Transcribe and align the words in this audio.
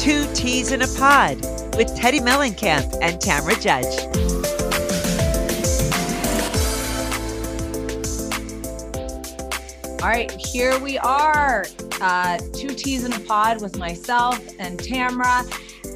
Two 0.00 0.26
Teas 0.32 0.72
in 0.72 0.80
a 0.80 0.88
Pod 0.96 1.36
with 1.76 1.88
Teddi 1.94 2.20
Mellencamp 2.20 2.98
and 3.02 3.20
Tamra 3.20 3.60
Judge. 3.60 3.84
All 10.00 10.08
right, 10.08 10.30
here 10.32 10.80
we 10.80 10.96
are. 10.96 11.66
Uh, 12.00 12.38
two 12.54 12.68
teas 12.68 13.04
in 13.04 13.12
a 13.12 13.20
pod 13.20 13.60
with 13.60 13.76
myself 13.76 14.40
and 14.58 14.78
Tamra, 14.78 15.44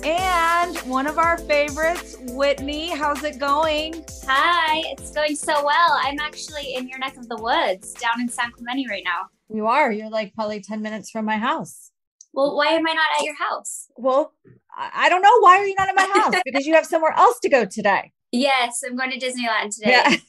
and 0.05 0.77
one 0.80 1.06
of 1.06 1.18
our 1.18 1.38
favorites, 1.38 2.16
Whitney. 2.32 2.91
How's 2.91 3.24
it 3.24 3.38
going? 3.38 4.05
Hi, 4.27 4.82
it's 4.92 5.12
going 5.12 5.34
so 5.34 5.64
well. 5.64 5.98
I'm 6.02 6.20
actually 6.20 6.74
in 6.74 6.88
your 6.88 6.98
neck 6.98 7.16
of 7.16 7.27
the 7.30 7.36
woods 7.36 7.94
down 7.94 8.20
in 8.20 8.28
San 8.28 8.50
Clemente 8.50 8.86
right 8.86 9.02
now. 9.02 9.28
You 9.48 9.66
are. 9.66 9.91
You're 9.91 10.10
like 10.10 10.34
probably 10.34 10.60
10 10.60 10.82
minutes 10.82 11.10
from 11.10 11.24
my 11.24 11.38
house. 11.38 11.91
Well, 12.34 12.56
why 12.56 12.66
am 12.68 12.86
I 12.86 12.92
not 12.92 13.06
at 13.18 13.24
your 13.24 13.36
house? 13.36 13.88
Well, 13.96 14.32
I 14.76 15.08
don't 15.08 15.22
know. 15.22 15.38
Why 15.38 15.58
are 15.58 15.66
you 15.66 15.74
not 15.78 15.88
at 15.88 15.94
my 15.94 16.20
house? 16.20 16.34
because 16.44 16.66
you 16.66 16.74
have 16.74 16.84
somewhere 16.84 17.12
else 17.16 17.38
to 17.41 17.48
go 17.48 17.64
today. 17.64 18.12
Yes, 18.32 18.82
I'm 18.84 18.96
going 18.96 19.12
to 19.12 19.18
Disneyland 19.18 19.74
today. 19.74 20.20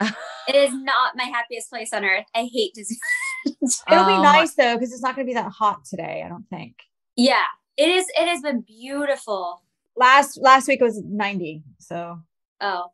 Yeah. 0.00 0.10
it 0.48 0.54
is 0.54 0.74
not 0.74 1.16
my 1.16 1.24
happiest 1.24 1.70
place 1.70 1.92
on 1.94 2.04
earth. 2.04 2.26
I 2.34 2.48
hate 2.52 2.74
Disneyland. 2.76 3.82
It'll 3.90 4.04
be 4.04 4.12
um, 4.12 4.22
nice 4.22 4.54
though, 4.54 4.74
because 4.74 4.92
it's 4.92 5.02
not 5.02 5.16
going 5.16 5.26
to 5.26 5.30
be 5.30 5.34
that 5.34 5.50
hot 5.50 5.86
today. 5.86 6.22
I 6.24 6.28
don't 6.28 6.48
think. 6.50 6.76
Yeah, 7.16 7.44
it 7.78 7.88
is. 7.88 8.06
It 8.18 8.28
has 8.28 8.42
been 8.42 8.60
beautiful. 8.60 9.62
Last 9.96 10.38
last 10.38 10.68
week 10.68 10.82
was 10.82 11.00
90. 11.02 11.62
So. 11.78 12.20
Oh, 12.60 12.86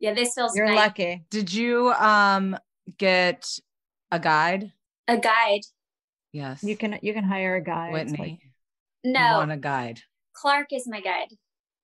yeah. 0.00 0.12
This 0.12 0.34
feels. 0.34 0.54
You're 0.54 0.74
lucky. 0.74 1.24
Did 1.30 1.52
you 1.52 1.92
um 1.92 2.58
get 2.98 3.58
a 4.10 4.18
guide? 4.18 4.72
A 5.08 5.16
guide. 5.16 5.62
Yes. 6.34 6.64
You 6.64 6.76
can 6.76 6.98
you 7.00 7.14
can 7.14 7.22
hire 7.22 7.54
a 7.54 7.62
guide. 7.62 7.92
Whitney. 7.92 8.18
Like, 8.18 8.38
no. 9.04 9.20
I 9.20 9.36
want 9.38 9.52
a 9.52 9.56
guide. 9.56 10.00
Clark 10.34 10.66
is 10.72 10.84
my 10.88 11.00
guide. 11.00 11.28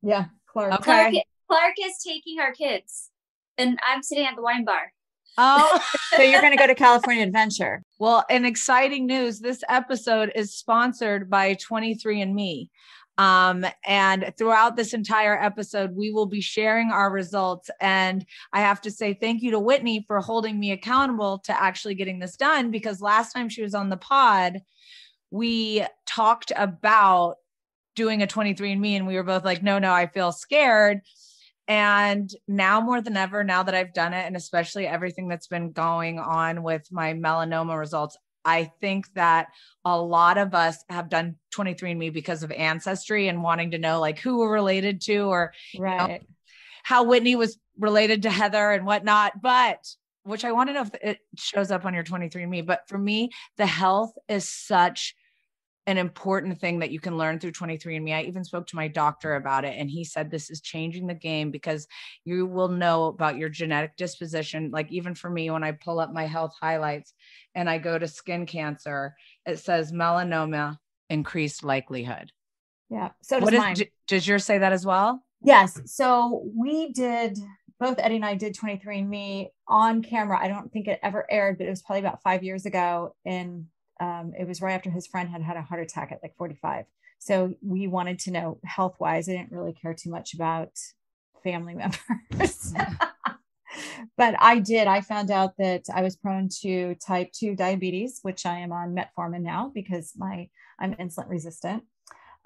Yeah, 0.02 0.24
Clark. 0.52 0.72
Okay. 0.80 0.82
Clark, 0.82 1.14
Clark 1.48 1.74
is 1.80 1.94
taking 2.04 2.40
our 2.40 2.52
kids, 2.52 3.10
and 3.56 3.78
I'm 3.86 4.02
sitting 4.02 4.26
at 4.26 4.34
the 4.34 4.42
wine 4.42 4.64
bar. 4.64 4.92
Oh, 5.38 5.80
so 6.16 6.22
you're 6.22 6.40
going 6.40 6.52
to 6.52 6.58
go 6.58 6.66
to 6.66 6.74
California 6.74 7.22
Adventure. 7.22 7.84
Well, 8.00 8.24
in 8.28 8.44
exciting 8.44 9.06
news, 9.06 9.38
this 9.38 9.62
episode 9.68 10.32
is 10.34 10.52
sponsored 10.52 11.30
by 11.30 11.54
23andMe. 11.54 12.70
Um, 13.20 13.66
and 13.84 14.32
throughout 14.38 14.76
this 14.76 14.94
entire 14.94 15.38
episode, 15.38 15.94
we 15.94 16.10
will 16.10 16.24
be 16.24 16.40
sharing 16.40 16.90
our 16.90 17.12
results. 17.12 17.68
And 17.78 18.24
I 18.50 18.60
have 18.60 18.80
to 18.80 18.90
say 18.90 19.12
thank 19.12 19.42
you 19.42 19.50
to 19.50 19.58
Whitney 19.58 20.06
for 20.06 20.20
holding 20.20 20.58
me 20.58 20.72
accountable 20.72 21.38
to 21.40 21.52
actually 21.52 21.96
getting 21.96 22.18
this 22.18 22.38
done 22.38 22.70
because 22.70 23.02
last 23.02 23.34
time 23.34 23.50
she 23.50 23.62
was 23.62 23.74
on 23.74 23.90
the 23.90 23.98
pod, 23.98 24.62
we 25.30 25.84
talked 26.06 26.50
about 26.56 27.36
doing 27.94 28.22
a 28.22 28.26
23andMe 28.26 28.96
and 28.96 29.06
we 29.06 29.16
were 29.16 29.22
both 29.22 29.44
like, 29.44 29.62
no, 29.62 29.78
no, 29.78 29.92
I 29.92 30.06
feel 30.06 30.32
scared. 30.32 31.02
And 31.68 32.34
now 32.48 32.80
more 32.80 33.02
than 33.02 33.18
ever, 33.18 33.44
now 33.44 33.64
that 33.64 33.74
I've 33.74 33.92
done 33.92 34.14
it, 34.14 34.24
and 34.24 34.34
especially 34.34 34.86
everything 34.86 35.28
that's 35.28 35.46
been 35.46 35.72
going 35.72 36.18
on 36.18 36.62
with 36.62 36.88
my 36.90 37.12
melanoma 37.12 37.78
results, 37.78 38.16
I 38.44 38.64
think 38.80 39.12
that 39.14 39.48
a 39.84 40.00
lot 40.00 40.38
of 40.38 40.54
us 40.54 40.84
have 40.88 41.08
done 41.08 41.36
23andMe 41.54 42.12
because 42.12 42.42
of 42.42 42.50
ancestry 42.52 43.28
and 43.28 43.42
wanting 43.42 43.72
to 43.72 43.78
know 43.78 44.00
like 44.00 44.18
who 44.18 44.38
we're 44.38 44.52
related 44.52 45.00
to 45.02 45.18
or 45.18 45.52
right. 45.78 46.02
You 46.02 46.18
know, 46.18 46.18
how 46.82 47.04
Whitney 47.04 47.36
was 47.36 47.58
related 47.78 48.22
to 48.22 48.30
Heather 48.30 48.70
and 48.70 48.86
whatnot. 48.86 49.42
But 49.42 49.86
which 50.22 50.44
I 50.44 50.52
want 50.52 50.68
to 50.68 50.74
know 50.74 50.82
if 50.82 50.94
it 51.02 51.18
shows 51.36 51.70
up 51.70 51.84
on 51.84 51.94
your 51.94 52.04
23andMe. 52.04 52.66
But 52.66 52.88
for 52.88 52.98
me, 52.98 53.30
the 53.56 53.66
health 53.66 54.12
is 54.28 54.48
such 54.48 55.14
an 55.90 55.98
important 55.98 56.60
thing 56.60 56.78
that 56.78 56.90
you 56.90 57.00
can 57.00 57.18
learn 57.18 57.38
through 57.38 57.52
23andMe. 57.52 58.14
I 58.14 58.22
even 58.22 58.44
spoke 58.44 58.66
to 58.68 58.76
my 58.76 58.88
doctor 58.88 59.34
about 59.34 59.64
it, 59.64 59.74
and 59.76 59.90
he 59.90 60.04
said 60.04 60.30
this 60.30 60.48
is 60.48 60.60
changing 60.60 61.06
the 61.06 61.14
game 61.14 61.50
because 61.50 61.86
you 62.24 62.46
will 62.46 62.68
know 62.68 63.06
about 63.06 63.36
your 63.36 63.48
genetic 63.48 63.96
disposition. 63.96 64.70
Like, 64.72 64.90
even 64.92 65.14
for 65.14 65.28
me, 65.28 65.50
when 65.50 65.64
I 65.64 65.72
pull 65.72 66.00
up 66.00 66.12
my 66.12 66.26
health 66.26 66.54
highlights 66.60 67.12
and 67.54 67.68
I 67.68 67.78
go 67.78 67.98
to 67.98 68.08
skin 68.08 68.46
cancer, 68.46 69.14
it 69.44 69.58
says 69.58 69.92
melanoma 69.92 70.78
increased 71.10 71.64
likelihood. 71.64 72.30
Yeah. 72.88 73.10
So 73.22 73.40
does 73.40 73.52
mine. 73.52 73.76
does 74.06 74.26
yours 74.26 74.44
say 74.44 74.58
that 74.58 74.72
as 74.72 74.86
well? 74.86 75.22
Yes. 75.42 75.80
So 75.86 76.50
we 76.56 76.92
did 76.92 77.38
both 77.78 77.98
Eddie 77.98 78.16
and 78.16 78.24
I 78.24 78.34
did 78.34 78.54
23andMe 78.54 79.48
on 79.66 80.02
camera. 80.02 80.38
I 80.38 80.48
don't 80.48 80.70
think 80.70 80.86
it 80.86 81.00
ever 81.02 81.26
aired, 81.30 81.58
but 81.58 81.66
it 81.66 81.70
was 81.70 81.82
probably 81.82 82.00
about 82.00 82.22
five 82.22 82.42
years 82.42 82.66
ago 82.66 83.14
in 83.24 83.66
um, 84.00 84.32
it 84.38 84.48
was 84.48 84.62
right 84.62 84.72
after 84.72 84.90
his 84.90 85.06
friend 85.06 85.28
had 85.28 85.42
had 85.42 85.56
a 85.56 85.62
heart 85.62 85.82
attack 85.82 86.10
at 86.10 86.22
like 86.22 86.34
45. 86.36 86.86
So 87.18 87.54
we 87.62 87.86
wanted 87.86 88.18
to 88.20 88.30
know 88.30 88.58
health 88.64 88.96
wise. 88.98 89.28
I 89.28 89.32
didn't 89.32 89.52
really 89.52 89.74
care 89.74 89.94
too 89.94 90.10
much 90.10 90.32
about 90.34 90.70
family 91.44 91.74
members. 92.30 92.72
but 94.16 94.34
I 94.38 94.58
did. 94.58 94.88
I 94.88 95.02
found 95.02 95.30
out 95.30 95.52
that 95.58 95.84
I 95.94 96.02
was 96.02 96.16
prone 96.16 96.48
to 96.62 96.94
type 97.06 97.30
2 97.32 97.54
diabetes, 97.54 98.20
which 98.22 98.46
I 98.46 98.58
am 98.58 98.72
on 98.72 98.96
metformin 98.96 99.42
now 99.42 99.70
because 99.74 100.12
my 100.16 100.48
I'm 100.78 100.94
insulin 100.94 101.28
resistant. 101.28 101.84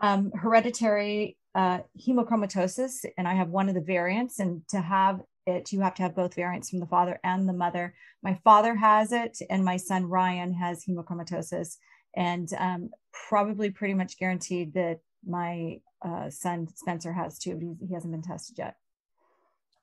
Um, 0.00 0.32
hereditary 0.32 1.38
uh, 1.54 1.78
hemochromatosis, 2.04 3.04
and 3.16 3.28
I 3.28 3.34
have 3.34 3.48
one 3.48 3.68
of 3.68 3.76
the 3.76 3.80
variants. 3.80 4.40
And 4.40 4.62
to 4.70 4.80
have 4.80 5.20
it, 5.46 5.72
you 5.72 5.80
have 5.80 5.94
to 5.94 6.02
have 6.02 6.16
both 6.16 6.34
variants 6.34 6.70
from 6.70 6.80
the 6.80 6.86
father 6.86 7.18
and 7.22 7.48
the 7.48 7.52
mother. 7.52 7.94
My 8.22 8.38
father 8.44 8.74
has 8.74 9.12
it, 9.12 9.38
and 9.50 9.64
my 9.64 9.76
son 9.76 10.06
Ryan 10.06 10.54
has 10.54 10.84
hemochromatosis, 10.84 11.76
and 12.16 12.48
um, 12.58 12.90
probably 13.28 13.70
pretty 13.70 13.94
much 13.94 14.18
guaranteed 14.18 14.74
that 14.74 15.00
my 15.26 15.80
uh, 16.04 16.30
son 16.30 16.68
Spencer 16.74 17.12
has 17.12 17.38
too, 17.38 17.54
but 17.54 17.86
he 17.86 17.94
hasn't 17.94 18.12
been 18.12 18.22
tested 18.22 18.58
yet. 18.58 18.76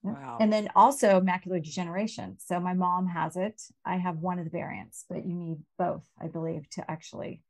Wow. 0.04 0.38
And 0.40 0.52
then 0.52 0.70
also 0.76 1.22
macular 1.22 1.64
degeneration. 1.64 2.38
So 2.40 2.60
my 2.60 2.74
mom 2.74 3.08
has 3.08 3.36
it. 3.38 3.62
I 3.86 3.98
have 3.98 4.18
one 4.18 4.40
of 4.40 4.46
the 4.46 4.52
variants, 4.52 5.06
but 5.08 5.26
you 5.26 5.36
need 5.36 5.58
both, 5.78 6.04
I 6.20 6.28
believe, 6.28 6.68
to 6.72 6.90
actually 6.90 7.42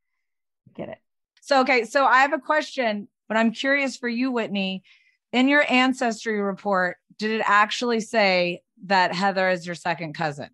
get 0.74 0.90
it. 0.90 0.98
So, 1.40 1.60
okay. 1.62 1.84
So 1.84 2.04
I 2.04 2.20
have 2.20 2.34
a 2.34 2.38
question, 2.38 3.08
but 3.26 3.36
I'm 3.36 3.52
curious 3.52 3.96
for 3.96 4.08
you, 4.08 4.30
Whitney. 4.30 4.82
In 5.32 5.48
your 5.48 5.64
ancestry 5.66 6.40
report, 6.40 6.98
did 7.22 7.30
it 7.30 7.42
actually 7.46 8.00
say 8.00 8.62
that 8.86 9.14
Heather 9.14 9.48
is 9.48 9.64
your 9.64 9.76
second 9.76 10.14
cousin? 10.14 10.48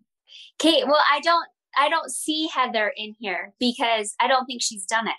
Kate, 0.59 0.85
well, 0.85 1.01
I 1.11 1.19
don't 1.21 1.47
I 1.75 1.89
don't 1.89 2.11
see 2.11 2.47
Heather 2.47 2.93
in 2.95 3.15
here 3.19 3.53
because 3.59 4.13
I 4.19 4.27
don't 4.27 4.45
think 4.45 4.61
she's 4.61 4.85
done 4.85 5.07
it. 5.07 5.15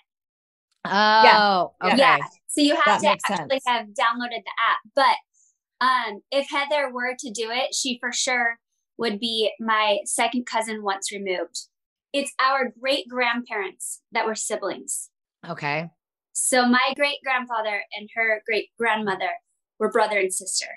Oh, 0.85 1.73
yeah. 1.81 1.87
okay. 1.89 1.97
Yeah. 1.97 2.17
So 2.47 2.61
you 2.61 2.75
have 2.75 3.01
that 3.01 3.19
to 3.27 3.33
actually 3.33 3.59
sense. 3.59 3.63
have 3.67 3.85
downloaded 3.87 4.43
the 4.43 4.53
app. 4.59 4.79
But 4.95 5.85
um, 5.85 6.21
if 6.31 6.49
Heather 6.49 6.89
were 6.91 7.15
to 7.19 7.31
do 7.31 7.49
it, 7.51 7.75
she 7.75 7.97
for 7.99 8.13
sure 8.13 8.57
would 8.97 9.19
be 9.19 9.51
my 9.59 9.99
second 10.05 10.45
cousin 10.45 10.83
once 10.83 11.11
removed. 11.11 11.67
It's 12.13 12.31
our 12.39 12.71
great 12.79 13.09
grandparents 13.09 14.01
that 14.13 14.25
were 14.25 14.35
siblings. 14.35 15.09
Okay. 15.47 15.89
So 16.31 16.65
my 16.65 16.93
great 16.95 17.17
grandfather 17.23 17.81
and 17.97 18.09
her 18.15 18.41
great 18.45 18.69
grandmother 18.77 19.31
were 19.79 19.91
brother 19.91 20.17
and 20.17 20.33
sister. 20.33 20.67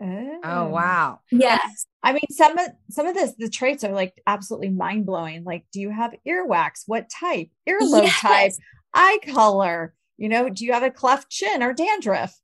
Oh. 0.00 0.40
oh 0.44 0.68
wow. 0.68 1.20
Yes. 1.30 1.86
I 2.02 2.12
mean 2.12 2.26
some 2.30 2.56
of 2.56 2.68
some 2.90 3.06
of 3.06 3.14
this 3.14 3.34
the 3.36 3.50
traits 3.50 3.82
are 3.84 3.92
like 3.92 4.14
absolutely 4.26 4.70
mind 4.70 5.06
blowing. 5.06 5.44
Like 5.44 5.64
do 5.72 5.80
you 5.80 5.90
have 5.90 6.14
earwax? 6.26 6.82
What 6.86 7.08
type? 7.10 7.48
Earlobe 7.68 8.04
yes. 8.04 8.20
type? 8.20 8.52
Eye 8.94 9.18
color? 9.26 9.94
You 10.16 10.28
know, 10.28 10.48
do 10.48 10.64
you 10.64 10.72
have 10.72 10.82
a 10.82 10.90
cleft 10.90 11.30
chin 11.30 11.62
or 11.62 11.72
dandruff? 11.72 12.38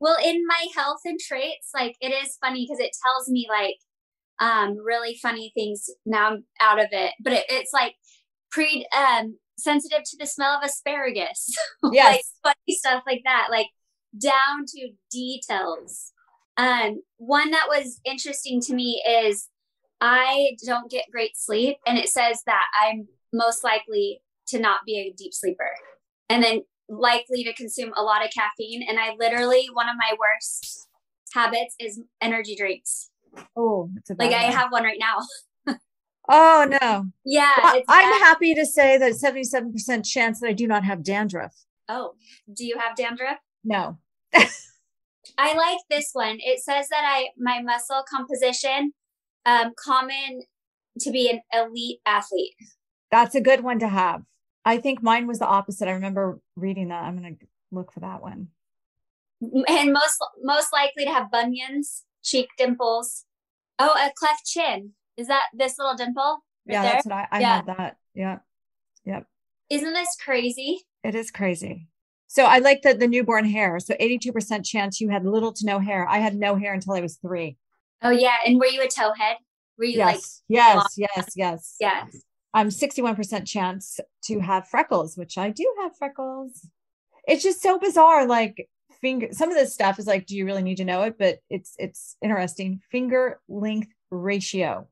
Well, 0.00 0.16
in 0.24 0.44
my 0.46 0.66
health 0.74 1.00
and 1.04 1.18
traits, 1.18 1.70
like 1.74 1.96
it 2.00 2.12
is 2.12 2.36
funny 2.40 2.66
because 2.66 2.80
it 2.80 2.96
tells 3.04 3.28
me 3.28 3.48
like 3.48 3.76
um 4.40 4.76
really 4.84 5.18
funny 5.20 5.52
things 5.54 5.88
now 6.06 6.30
I'm 6.30 6.44
out 6.60 6.80
of 6.80 6.88
it. 6.92 7.14
But 7.22 7.32
it, 7.34 7.44
it's 7.48 7.72
like 7.72 7.94
pre 8.50 8.86
um 8.96 9.36
sensitive 9.58 10.02
to 10.04 10.16
the 10.18 10.26
smell 10.26 10.58
of 10.58 10.64
asparagus. 10.64 11.54
Yes. 11.92 12.24
like 12.44 12.54
funny 12.54 12.76
stuff 12.76 13.02
like 13.06 13.22
that. 13.24 13.48
Like 13.50 13.68
down 14.18 14.64
to 14.66 14.90
details. 15.10 16.12
Um, 16.56 17.02
one 17.16 17.50
that 17.50 17.66
was 17.68 18.00
interesting 18.04 18.60
to 18.62 18.74
me 18.74 19.02
is 19.08 19.48
I 20.00 20.56
don't 20.66 20.90
get 20.90 21.04
great 21.10 21.36
sleep, 21.36 21.76
and 21.86 21.96
it 21.98 22.08
says 22.08 22.42
that 22.46 22.64
I'm 22.82 23.08
most 23.32 23.64
likely 23.64 24.20
to 24.48 24.58
not 24.58 24.80
be 24.84 24.98
a 24.98 25.14
deep 25.16 25.32
sleeper. 25.32 25.70
and 26.28 26.42
then 26.42 26.62
likely 26.88 27.44
to 27.44 27.54
consume 27.54 27.92
a 27.96 28.02
lot 28.02 28.24
of 28.24 28.30
caffeine. 28.32 28.84
And 28.88 28.98
I 28.98 29.14
literally, 29.18 29.68
one 29.72 29.88
of 29.88 29.96
my 29.96 30.16
worst 30.18 30.88
habits 31.32 31.74
is 31.80 32.00
energy 32.20 32.54
drinks. 32.56 33.10
Oh, 33.56 33.90
like 34.18 34.30
one. 34.30 34.32
I 34.34 34.44
have 34.44 34.70
one 34.70 34.84
right 34.84 35.00
now. 35.00 35.76
oh 36.28 36.66
no. 36.82 37.06
Yeah. 37.24 37.54
Well, 37.62 37.82
I'm 37.88 38.20
happy 38.20 38.54
to 38.54 38.66
say 38.66 38.98
that 38.98 39.12
77% 39.12 40.04
chance 40.04 40.40
that 40.40 40.48
I 40.48 40.52
do 40.52 40.66
not 40.66 40.84
have 40.84 41.02
dandruff. 41.02 41.54
Oh, 41.88 42.14
do 42.52 42.66
you 42.66 42.78
have 42.78 42.96
dandruff? 42.96 43.38
No. 43.64 43.98
I 45.38 45.54
like 45.54 45.78
this 45.88 46.10
one. 46.12 46.38
It 46.40 46.60
says 46.60 46.88
that 46.88 47.02
I 47.04 47.28
my 47.38 47.62
muscle 47.62 48.04
composition 48.08 48.92
um 49.46 49.72
common 49.76 50.42
to 51.00 51.10
be 51.10 51.30
an 51.30 51.40
elite 51.52 52.00
athlete. 52.06 52.54
That's 53.10 53.34
a 53.34 53.40
good 53.40 53.62
one 53.62 53.78
to 53.80 53.88
have. 53.88 54.22
I 54.64 54.78
think 54.78 55.02
mine 55.02 55.26
was 55.26 55.38
the 55.38 55.46
opposite. 55.46 55.88
I 55.88 55.92
remember 55.92 56.40
reading 56.56 56.88
that. 56.88 57.02
I'm 57.02 57.18
going 57.18 57.36
to 57.36 57.46
look 57.70 57.92
for 57.92 58.00
that 58.00 58.22
one. 58.22 58.48
And 59.40 59.92
most 59.92 60.24
most 60.42 60.72
likely 60.72 61.04
to 61.04 61.10
have 61.10 61.30
bunions, 61.30 62.04
cheek 62.22 62.48
dimples. 62.56 63.24
Oh, 63.78 63.90
a 63.90 64.12
cleft 64.14 64.46
chin. 64.46 64.92
Is 65.16 65.26
that 65.26 65.46
this 65.52 65.78
little 65.78 65.96
dimple? 65.96 66.44
Right 66.66 66.74
yeah, 66.74 66.82
there? 66.82 66.92
that's 66.92 67.06
what 67.06 67.14
I, 67.14 67.28
I 67.30 67.40
yeah. 67.40 67.56
had 67.56 67.66
that. 67.66 67.96
Yeah. 68.14 68.38
Yep. 69.04 69.26
Isn't 69.68 69.92
this 69.92 70.16
crazy? 70.22 70.80
It 71.02 71.14
is 71.14 71.30
crazy. 71.30 71.88
So 72.32 72.44
I 72.46 72.60
like 72.60 72.80
the 72.80 72.94
the 72.94 73.06
newborn 73.06 73.44
hair. 73.44 73.78
So 73.78 73.92
82% 74.00 74.64
chance 74.64 75.02
you 75.02 75.10
had 75.10 75.26
little 75.26 75.52
to 75.52 75.66
no 75.66 75.78
hair. 75.78 76.08
I 76.08 76.16
had 76.16 76.34
no 76.34 76.56
hair 76.56 76.72
until 76.72 76.94
I 76.94 77.02
was 77.02 77.16
three. 77.16 77.58
Oh 78.00 78.08
yeah. 78.08 78.36
And 78.46 78.58
were 78.58 78.68
you 78.68 78.80
a 78.80 78.86
towhead? 78.86 79.34
Were 79.76 79.84
you 79.84 79.98
yes. 79.98 80.14
like 80.14 80.22
yes, 80.48 80.76
long? 80.76 80.86
yes, 80.96 81.28
yes. 81.36 81.76
Yes. 81.78 82.22
I'm 82.54 82.70
61% 82.70 83.46
chance 83.46 84.00
to 84.24 84.40
have 84.40 84.66
freckles, 84.66 85.14
which 85.14 85.36
I 85.36 85.50
do 85.50 85.70
have 85.82 85.94
freckles. 85.94 86.66
It's 87.28 87.42
just 87.42 87.60
so 87.60 87.78
bizarre. 87.78 88.26
Like 88.26 88.66
finger, 89.02 89.28
some 89.32 89.50
of 89.50 89.54
this 89.54 89.74
stuff 89.74 89.98
is 89.98 90.06
like, 90.06 90.24
do 90.24 90.34
you 90.34 90.46
really 90.46 90.62
need 90.62 90.78
to 90.78 90.86
know 90.86 91.02
it? 91.02 91.18
But 91.18 91.40
it's 91.50 91.74
it's 91.76 92.16
interesting. 92.22 92.80
Finger 92.90 93.42
length 93.46 93.92
ratio. 94.10 94.88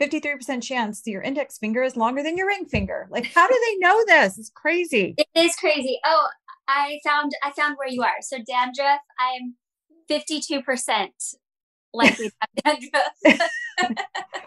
53% 0.00 0.62
chance 0.62 1.02
that 1.02 1.10
your 1.10 1.22
index 1.22 1.58
finger 1.58 1.82
is 1.82 1.96
longer 1.96 2.22
than 2.22 2.36
your 2.36 2.46
ring 2.46 2.66
finger. 2.66 3.08
Like, 3.10 3.26
how 3.34 3.48
do 3.48 3.54
they 3.66 3.78
know 3.78 4.04
this? 4.06 4.38
It's 4.38 4.50
crazy. 4.50 5.14
It 5.16 5.26
is 5.34 5.54
crazy. 5.56 5.98
Oh, 6.04 6.28
I 6.68 7.00
found 7.04 7.32
I 7.42 7.50
found 7.52 7.76
where 7.76 7.88
you 7.88 8.02
are. 8.02 8.20
So 8.20 8.38
dandruff, 8.38 9.00
I'm 9.18 9.54
52% 10.10 11.08
likely 11.92 12.30
to 12.30 12.34
have 12.64 12.78
dandruff. 12.80 13.98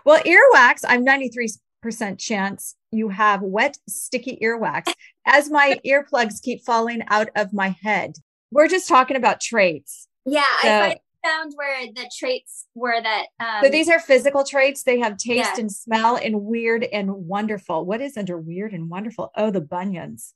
well, 0.06 0.22
earwax, 0.24 0.84
I'm 0.88 1.04
93 1.04 1.50
percent 1.82 2.20
chance 2.20 2.76
you 2.92 3.10
have 3.10 3.42
wet, 3.42 3.78
sticky 3.88 4.40
earwax 4.42 4.92
as 5.26 5.50
my 5.50 5.80
earplugs 5.86 6.42
keep 6.42 6.66
falling 6.66 7.04
out 7.10 7.30
of 7.36 7.54
my 7.54 7.76
head. 7.82 8.14
We're 8.52 8.68
just 8.68 8.88
talking 8.88 9.18
about 9.18 9.42
traits. 9.42 10.08
Yeah, 10.26 10.44
so, 10.62 10.70
I 10.70 10.98
found 11.24 11.54
where 11.56 11.88
the 11.94 12.10
traits 12.18 12.66
were 12.76 13.02
that. 13.02 13.26
Um, 13.40 13.64
so 13.64 13.70
these 13.70 13.90
are 13.90 14.00
physical 14.00 14.44
traits. 14.44 14.84
They 14.84 15.00
have 15.00 15.18
taste 15.18 15.52
yeah. 15.56 15.60
and 15.60 15.72
smell 15.72 16.18
and 16.18 16.44
weird 16.44 16.84
and 16.84 17.12
wonderful. 17.12 17.86
What 17.86 18.02
is 18.02 18.18
under 18.18 18.38
weird 18.38 18.74
and 18.74 18.90
wonderful? 18.90 19.32
Oh, 19.36 19.52
the 19.52 19.62
bunions. 19.62 20.34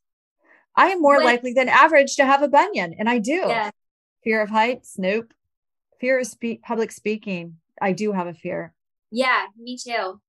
I 0.75 0.89
am 0.89 1.01
more 1.01 1.21
likely 1.23 1.53
than 1.53 1.69
average 1.69 2.15
to 2.15 2.25
have 2.25 2.41
a 2.41 2.47
bunion, 2.47 2.95
and 2.97 3.09
I 3.09 3.19
do. 3.19 3.33
Yeah. 3.33 3.71
Fear 4.23 4.41
of 4.41 4.50
heights? 4.50 4.95
Nope. 4.97 5.33
Fear 6.00 6.19
of 6.19 6.27
spe- 6.27 6.62
public 6.63 6.91
speaking? 6.91 7.57
I 7.81 7.91
do 7.91 8.12
have 8.12 8.27
a 8.27 8.33
fear. 8.33 8.73
Yeah, 9.12 9.47
me 9.59 9.77
too. 9.77 10.21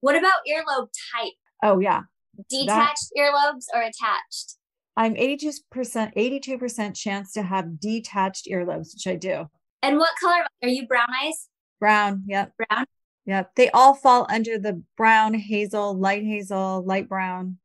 What 0.00 0.16
about 0.16 0.40
earlobe 0.48 0.88
type? 1.14 1.32
Oh 1.62 1.78
yeah. 1.78 2.02
Detached 2.50 3.10
that, 3.14 3.32
earlobes 3.32 3.66
or 3.72 3.80
attached? 3.80 4.56
I'm 4.96 5.14
82%, 5.14 5.62
82% 5.72 6.94
chance 6.96 7.32
to 7.32 7.42
have 7.42 7.80
detached 7.80 8.46
earlobes, 8.50 8.94
which 8.94 9.06
I 9.06 9.16
do. 9.16 9.48
And 9.82 9.98
what 9.98 10.10
color 10.20 10.44
are 10.62 10.68
you 10.68 10.86
brown 10.86 11.08
eyes? 11.24 11.48
Brown, 11.80 12.24
yep. 12.26 12.52
Brown? 12.56 12.86
Yep. 13.26 13.52
They 13.56 13.70
all 13.70 13.94
fall 13.94 14.26
under 14.28 14.58
the 14.58 14.82
brown, 14.96 15.34
hazel, 15.34 15.94
light 15.94 16.24
hazel, 16.24 16.84
light 16.84 17.08
brown. 17.08 17.58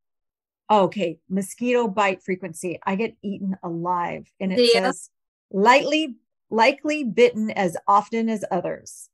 Oh, 0.70 0.84
okay. 0.84 1.18
Mosquito 1.28 1.88
bite 1.88 2.22
frequency. 2.22 2.78
I 2.86 2.94
get 2.94 3.16
eaten 3.22 3.56
alive. 3.62 4.30
And 4.38 4.52
it 4.52 4.70
says 4.70 5.10
lightly, 5.50 6.14
likely 6.48 7.02
bitten 7.02 7.50
as 7.50 7.76
often 7.88 8.28
as 8.28 8.44
others. 8.52 9.10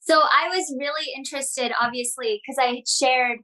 So 0.00 0.20
I 0.20 0.48
was 0.48 0.74
really 0.78 1.12
interested, 1.16 1.72
obviously, 1.80 2.42
because 2.42 2.58
I 2.58 2.74
had 2.74 2.88
shared 2.88 3.38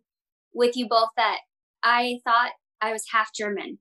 with 0.53 0.77
you 0.77 0.89
both 0.89 1.09
that 1.17 1.39
I 1.83 2.19
thought 2.25 2.53
I 2.83 2.93
was 2.93 3.05
half 3.13 3.31
German. 3.35 3.79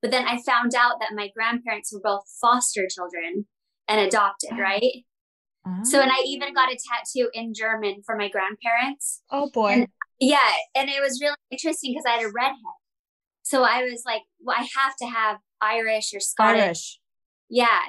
But 0.00 0.10
then 0.10 0.26
I 0.26 0.40
found 0.42 0.74
out 0.74 1.00
that 1.00 1.14
my 1.14 1.28
grandparents 1.36 1.92
were 1.92 2.00
both 2.02 2.22
foster 2.40 2.86
children 2.88 3.46
and 3.88 4.00
adopted, 4.00 4.50
oh. 4.52 4.58
right? 4.58 5.04
Oh. 5.66 5.80
So, 5.82 6.00
and 6.00 6.10
I 6.10 6.22
even 6.24 6.54
got 6.54 6.70
a 6.70 6.76
ah. 6.76 6.96
tattoo 6.96 7.28
in 7.34 7.52
German 7.54 8.02
for 8.06 8.16
my 8.16 8.28
grandparents. 8.28 9.22
Oh 9.30 9.50
boy. 9.50 9.70
And, 9.70 9.88
yeah. 10.20 10.38
And 10.74 10.88
it 10.88 11.02
was 11.02 11.20
really 11.20 11.36
interesting 11.50 11.92
because 11.92 12.04
I 12.06 12.20
had 12.20 12.24
a 12.24 12.32
redhead. 12.32 12.77
So 13.48 13.62
I 13.62 13.82
was 13.84 14.02
like, 14.04 14.20
well, 14.42 14.56
I 14.58 14.68
have 14.76 14.94
to 15.00 15.06
have 15.06 15.38
Irish 15.62 16.12
or 16.12 16.20
Scottish. 16.20 16.60
Irish. 16.60 17.00
Yeah. 17.48 17.80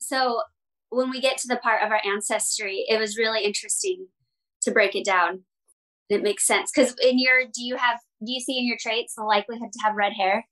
So 0.00 0.40
when 0.88 1.10
we 1.10 1.20
get 1.20 1.36
to 1.38 1.48
the 1.48 1.58
part 1.58 1.82
of 1.82 1.90
our 1.90 2.00
ancestry, 2.02 2.86
it 2.88 2.98
was 2.98 3.18
really 3.18 3.44
interesting 3.44 4.06
to 4.62 4.70
break 4.70 4.96
it 4.96 5.04
down. 5.04 5.42
It 6.08 6.22
makes 6.22 6.46
sense 6.46 6.70
because 6.74 6.94
in 7.02 7.18
your 7.18 7.44
do 7.44 7.62
you 7.62 7.76
have 7.76 7.98
do 8.24 8.32
you 8.32 8.40
see 8.40 8.58
in 8.58 8.66
your 8.66 8.78
traits 8.80 9.14
the 9.14 9.24
likelihood 9.24 9.72
to 9.72 9.80
have 9.84 9.94
red 9.96 10.14
hair? 10.14 10.46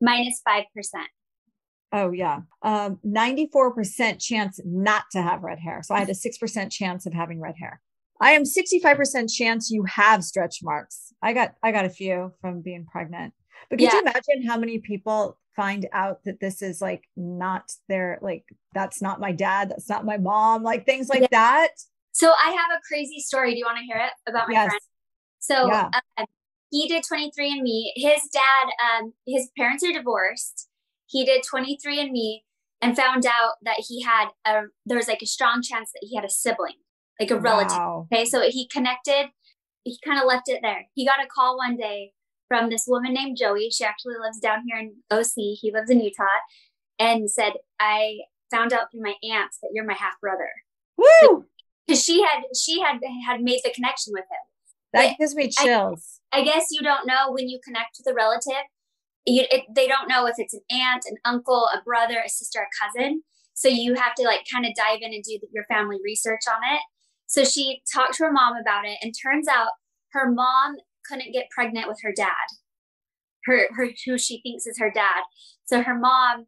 Minus 0.00 0.40
five 0.44 0.66
percent. 0.72 1.08
Oh 1.92 2.12
yeah, 2.12 2.42
um, 2.62 3.00
ninety-four 3.02 3.74
percent 3.74 4.20
chance 4.20 4.60
not 4.64 5.04
to 5.10 5.22
have 5.22 5.42
red 5.42 5.58
hair. 5.58 5.82
So 5.82 5.96
I 5.96 5.98
had 5.98 6.08
a 6.08 6.14
six 6.14 6.38
percent 6.38 6.70
chance 6.70 7.04
of 7.04 7.14
having 7.14 7.40
red 7.40 7.56
hair. 7.60 7.80
I 8.20 8.30
am 8.30 8.44
sixty-five 8.44 8.96
percent 8.96 9.28
chance 9.28 9.72
you 9.72 9.84
have 9.84 10.22
stretch 10.22 10.58
marks. 10.62 11.12
I 11.20 11.32
got 11.32 11.54
I 11.64 11.72
got 11.72 11.84
a 11.84 11.90
few 11.90 12.32
from 12.40 12.62
being 12.62 12.86
pregnant. 12.86 13.34
But 13.70 13.78
could 13.78 13.84
yeah. 13.84 13.94
you 13.94 14.00
imagine 14.00 14.46
how 14.46 14.58
many 14.58 14.78
people 14.78 15.38
find 15.58 15.88
out 15.92 16.22
that 16.24 16.38
this 16.38 16.62
is 16.62 16.80
like 16.80 17.02
not 17.16 17.72
their 17.88 18.18
like 18.22 18.44
that's 18.74 19.02
not 19.02 19.20
my 19.20 19.32
dad, 19.32 19.70
that's 19.70 19.88
not 19.88 20.04
my 20.04 20.16
mom, 20.16 20.62
like 20.62 20.86
things 20.86 21.08
like 21.08 21.22
yeah. 21.22 21.28
that. 21.32 21.68
So 22.12 22.30
I 22.30 22.50
have 22.50 22.78
a 22.78 22.80
crazy 22.86 23.20
story. 23.20 23.52
Do 23.52 23.58
you 23.58 23.64
want 23.64 23.78
to 23.78 23.84
hear 23.84 23.96
it 23.96 24.12
about 24.28 24.48
my 24.48 24.54
yes. 24.54 24.66
friend? 24.68 24.80
So 25.40 25.66
yeah. 25.68 25.90
uh, 26.16 26.26
he 26.70 26.86
did 26.86 27.04
23andMe. 27.04 27.90
His 27.96 28.22
dad, 28.32 28.68
um, 29.00 29.12
his 29.26 29.50
parents 29.56 29.84
are 29.84 29.92
divorced. 29.92 30.68
He 31.06 31.24
did 31.24 31.44
23andMe 31.52 32.40
and 32.80 32.96
found 32.96 33.26
out 33.26 33.54
that 33.62 33.82
he 33.88 34.02
had 34.02 34.28
a 34.44 34.62
there 34.86 34.96
was 34.96 35.08
like 35.08 35.22
a 35.22 35.26
strong 35.26 35.62
chance 35.62 35.90
that 35.92 36.06
he 36.08 36.14
had 36.14 36.24
a 36.24 36.30
sibling, 36.30 36.76
like 37.18 37.30
a 37.30 37.38
relative. 37.38 37.76
Wow. 37.76 38.08
Okay, 38.12 38.24
so 38.24 38.42
he 38.48 38.68
connected. 38.68 39.30
He 39.84 39.98
kind 40.04 40.20
of 40.20 40.26
left 40.26 40.48
it 40.48 40.60
there. 40.62 40.86
He 40.94 41.06
got 41.06 41.24
a 41.24 41.26
call 41.26 41.56
one 41.56 41.76
day 41.76 42.12
from 42.48 42.70
this 42.70 42.84
woman 42.86 43.12
named 43.12 43.36
Joey. 43.38 43.70
She 43.70 43.84
actually 43.84 44.16
lives 44.20 44.40
down 44.40 44.64
here 44.66 44.78
in 44.78 44.96
OC. 45.10 45.58
He 45.60 45.70
lives 45.72 45.90
in 45.90 46.00
Utah, 46.00 46.24
and 46.98 47.30
said, 47.30 47.54
"I 47.78 48.20
found 48.50 48.72
out 48.72 48.90
through 48.90 49.02
my 49.02 49.14
aunt 49.22 49.52
that 49.62 49.70
you're 49.72 49.84
my 49.84 49.94
half 49.94 50.20
brother." 50.20 50.50
Woo! 50.96 51.46
Because 51.86 52.04
she 52.04 52.20
had 52.20 52.42
she 52.54 52.80
had 52.80 53.00
had 53.26 53.40
made 53.40 53.60
the 53.64 53.70
connection 53.70 54.12
with 54.12 54.24
him. 54.24 54.44
That 54.92 55.12
but 55.12 55.18
gives 55.18 55.34
me 55.34 55.48
chills. 55.48 56.20
I, 56.30 56.40
I, 56.40 56.44
guess 56.44 56.66
you 56.70 56.82
don't 56.82 57.06
know 57.06 57.30
when 57.30 57.48
you 57.48 57.58
connect 57.64 57.96
with 57.98 58.12
a 58.12 58.14
relative. 58.14 58.68
You, 59.24 59.44
it, 59.50 59.64
they 59.74 59.88
don't 59.88 60.06
know 60.06 60.26
if 60.26 60.34
it's 60.36 60.52
an 60.52 60.60
aunt, 60.70 61.04
an 61.08 61.16
uncle, 61.24 61.66
a 61.74 61.82
brother, 61.82 62.22
a 62.24 62.28
sister, 62.28 62.60
a 62.60 62.84
cousin. 62.84 63.22
So 63.54 63.68
you 63.68 63.94
have 63.94 64.14
to 64.16 64.22
like 64.24 64.44
kind 64.52 64.66
of 64.66 64.74
dive 64.74 64.98
in 65.00 65.14
and 65.14 65.22
do 65.22 65.38
your 65.50 65.64
family 65.64 65.98
research 66.04 66.42
on 66.46 66.60
it. 66.74 66.80
So 67.26 67.42
she 67.42 67.80
talked 67.90 68.14
to 68.14 68.24
her 68.24 68.32
mom 68.32 68.58
about 68.60 68.84
it, 68.84 68.98
and 69.00 69.14
turns 69.22 69.48
out 69.48 69.68
her 70.12 70.30
mom 70.30 70.76
couldn't 71.08 71.32
get 71.32 71.50
pregnant 71.50 71.88
with 71.88 71.98
her 72.02 72.12
dad, 72.14 72.46
her, 73.44 73.68
her 73.76 73.90
who 74.04 74.18
she 74.18 74.40
thinks 74.42 74.66
is 74.66 74.78
her 74.78 74.90
dad. 74.90 75.22
So 75.64 75.82
her 75.82 75.98
mom 75.98 76.46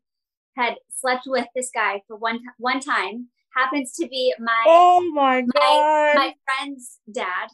had 0.56 0.74
slept 0.90 1.24
with 1.26 1.46
this 1.54 1.70
guy 1.74 2.02
for 2.06 2.16
one 2.16 2.40
one 2.58 2.80
time. 2.80 3.28
Happens 3.56 3.92
to 3.94 4.06
be 4.06 4.32
my 4.38 4.64
oh 4.66 5.00
my 5.12 5.40
god 5.40 5.52
my, 5.54 6.12
my 6.14 6.34
friend's 6.44 6.98
dad, 7.12 7.48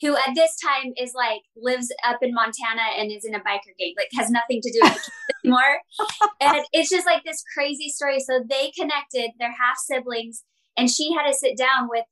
who 0.00 0.16
at 0.16 0.34
this 0.34 0.56
time 0.58 0.92
is 0.96 1.12
like 1.14 1.42
lives 1.56 1.92
up 2.04 2.18
in 2.22 2.32
Montana 2.32 2.82
and 2.96 3.12
is 3.12 3.24
in 3.24 3.34
a 3.34 3.40
biker 3.40 3.76
gang, 3.78 3.94
like 3.96 4.08
has 4.14 4.30
nothing 4.30 4.60
to 4.62 4.72
do 4.72 4.78
with 4.82 4.96
it 4.96 5.12
anymore. 5.44 5.80
and 6.40 6.64
it's 6.72 6.90
just 6.90 7.06
like 7.06 7.24
this 7.24 7.42
crazy 7.54 7.90
story. 7.90 8.20
So 8.20 8.40
they 8.48 8.70
connected, 8.78 9.32
they're 9.38 9.48
half 9.50 9.76
siblings, 9.76 10.44
and 10.76 10.90
she 10.90 11.12
had 11.12 11.26
to 11.26 11.34
sit 11.34 11.58
down 11.58 11.88
with 11.90 12.04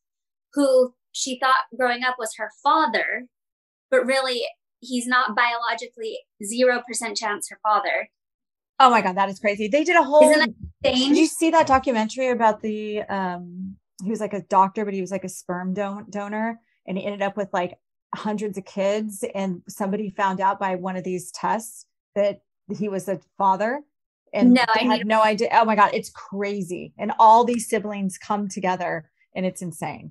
who 0.52 0.94
she 1.12 1.38
thought 1.38 1.64
growing 1.76 2.02
up 2.04 2.16
was 2.18 2.34
her 2.36 2.50
father 2.62 3.28
but 3.94 4.06
really 4.06 4.44
he's 4.80 5.06
not 5.06 5.36
biologically 5.36 6.18
0% 6.42 6.82
chance 7.16 7.48
her 7.48 7.58
father. 7.62 8.08
Oh 8.80 8.90
my 8.90 9.00
God, 9.00 9.16
that 9.16 9.28
is 9.28 9.38
crazy. 9.38 9.68
They 9.68 9.84
did 9.84 9.96
a 9.96 10.02
whole. 10.02 10.30
Isn't 10.30 10.40
that 10.40 10.92
insane? 10.92 11.08
Did 11.10 11.18
you 11.18 11.26
see 11.26 11.50
that 11.50 11.66
documentary 11.66 12.30
about 12.30 12.60
the, 12.60 13.02
um, 13.02 13.76
he 14.02 14.10
was 14.10 14.20
like 14.20 14.34
a 14.34 14.42
doctor, 14.42 14.84
but 14.84 14.94
he 14.94 15.00
was 15.00 15.12
like 15.12 15.24
a 15.24 15.28
sperm 15.28 15.74
don- 15.74 16.06
donor 16.10 16.60
and 16.86 16.98
he 16.98 17.04
ended 17.04 17.22
up 17.22 17.36
with 17.36 17.48
like 17.52 17.78
hundreds 18.14 18.58
of 18.58 18.64
kids. 18.64 19.24
And 19.34 19.62
somebody 19.68 20.10
found 20.10 20.40
out 20.40 20.58
by 20.58 20.74
one 20.74 20.96
of 20.96 21.04
these 21.04 21.30
tests 21.30 21.86
that 22.16 22.40
he 22.76 22.88
was 22.88 23.08
a 23.08 23.20
father 23.38 23.80
and 24.32 24.54
no, 24.54 24.64
I 24.74 24.80
had 24.80 25.06
no 25.06 25.22
idea. 25.22 25.48
Oh 25.52 25.64
my 25.64 25.76
God, 25.76 25.90
it's 25.94 26.10
crazy. 26.10 26.92
And 26.98 27.12
all 27.20 27.44
these 27.44 27.68
siblings 27.68 28.18
come 28.18 28.48
together 28.48 29.08
and 29.36 29.46
it's 29.46 29.62
insane. 29.62 30.10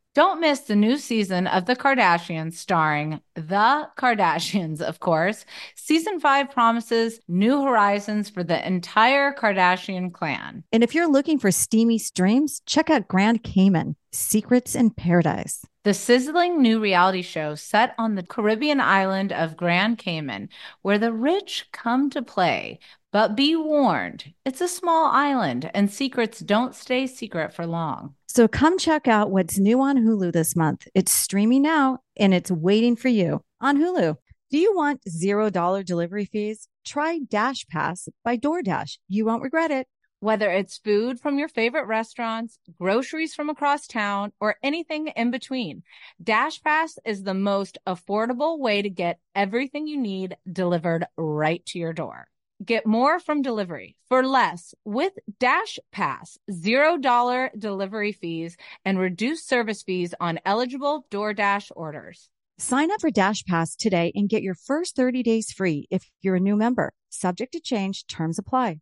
Don't 0.13 0.41
miss 0.41 0.59
the 0.59 0.75
new 0.75 0.97
season 0.97 1.47
of 1.47 1.67
The 1.67 1.75
Kardashians 1.75 2.55
starring 2.55 3.21
The 3.35 3.87
Kardashians, 3.97 4.81
of 4.81 4.99
course. 4.99 5.45
Season 5.75 6.19
five 6.19 6.51
promises 6.51 7.21
new 7.29 7.61
horizons 7.61 8.29
for 8.29 8.43
the 8.43 8.67
entire 8.67 9.33
Kardashian 9.33 10.11
clan. 10.11 10.65
And 10.73 10.83
if 10.83 10.93
you're 10.93 11.09
looking 11.09 11.39
for 11.39 11.49
steamy 11.49 11.97
streams, 11.97 12.61
check 12.65 12.89
out 12.89 13.07
Grand 13.07 13.43
Cayman 13.43 13.95
Secrets 14.11 14.75
in 14.75 14.89
Paradise. 14.89 15.65
The 15.83 15.95
sizzling 15.95 16.61
new 16.61 16.79
reality 16.79 17.23
show 17.23 17.55
set 17.55 17.95
on 17.97 18.13
the 18.13 18.21
Caribbean 18.21 18.79
island 18.79 19.33
of 19.33 19.57
Grand 19.57 19.97
Cayman, 19.97 20.49
where 20.83 20.99
the 20.99 21.11
rich 21.11 21.69
come 21.71 22.11
to 22.11 22.21
play. 22.21 22.77
But 23.11 23.35
be 23.35 23.55
warned, 23.55 24.31
it's 24.45 24.61
a 24.61 24.67
small 24.67 25.07
island 25.07 25.71
and 25.73 25.91
secrets 25.91 26.39
don't 26.39 26.75
stay 26.75 27.07
secret 27.07 27.51
for 27.51 27.65
long. 27.65 28.13
So 28.27 28.47
come 28.47 28.77
check 28.77 29.07
out 29.07 29.31
what's 29.31 29.57
new 29.57 29.81
on 29.81 29.97
Hulu 29.97 30.31
this 30.31 30.55
month. 30.55 30.87
It's 30.93 31.11
streaming 31.11 31.63
now 31.63 31.97
and 32.15 32.31
it's 32.31 32.51
waiting 32.51 32.95
for 32.95 33.09
you 33.09 33.41
on 33.59 33.77
Hulu. 33.77 34.17
Do 34.51 34.57
you 34.59 34.75
want 34.75 35.01
$0 35.09 35.83
delivery 35.83 36.25
fees? 36.25 36.67
Try 36.85 37.21
Dash 37.27 37.65
Pass 37.65 38.07
by 38.23 38.37
DoorDash. 38.37 38.99
You 39.07 39.25
won't 39.25 39.41
regret 39.41 39.71
it. 39.71 39.87
Whether 40.21 40.51
it's 40.51 40.77
food 40.77 41.19
from 41.19 41.39
your 41.39 41.47
favorite 41.47 41.87
restaurants, 41.87 42.59
groceries 42.79 43.33
from 43.33 43.49
across 43.49 43.87
town, 43.87 44.33
or 44.39 44.55
anything 44.61 45.07
in 45.07 45.31
between, 45.31 45.81
Dash 46.21 46.61
Pass 46.61 46.99
is 47.03 47.23
the 47.23 47.33
most 47.33 47.79
affordable 47.87 48.59
way 48.59 48.83
to 48.83 48.89
get 48.91 49.17
everything 49.33 49.87
you 49.87 49.97
need 49.97 50.37
delivered 50.47 51.07
right 51.17 51.65
to 51.65 51.79
your 51.79 51.91
door. 51.91 52.27
Get 52.63 52.85
more 52.85 53.19
from 53.19 53.41
delivery 53.41 53.95
for 54.09 54.23
less 54.23 54.75
with 54.85 55.13
Dash 55.39 55.79
Pass, 55.91 56.37
$0 56.51 57.49
delivery 57.57 58.11
fees 58.11 58.57
and 58.85 58.99
reduced 58.99 59.49
service 59.49 59.81
fees 59.81 60.13
on 60.19 60.39
eligible 60.45 61.07
DoorDash 61.09 61.71
orders. 61.75 62.29
Sign 62.59 62.91
up 62.91 63.01
for 63.01 63.09
Dash 63.09 63.43
Pass 63.43 63.75
today 63.75 64.11
and 64.13 64.29
get 64.29 64.43
your 64.43 64.53
first 64.53 64.95
30 64.95 65.23
days 65.23 65.51
free 65.51 65.87
if 65.89 66.11
you're 66.21 66.35
a 66.35 66.39
new 66.39 66.55
member. 66.55 66.93
Subject 67.09 67.53
to 67.53 67.59
change, 67.59 68.05
terms 68.05 68.37
apply. 68.37 68.81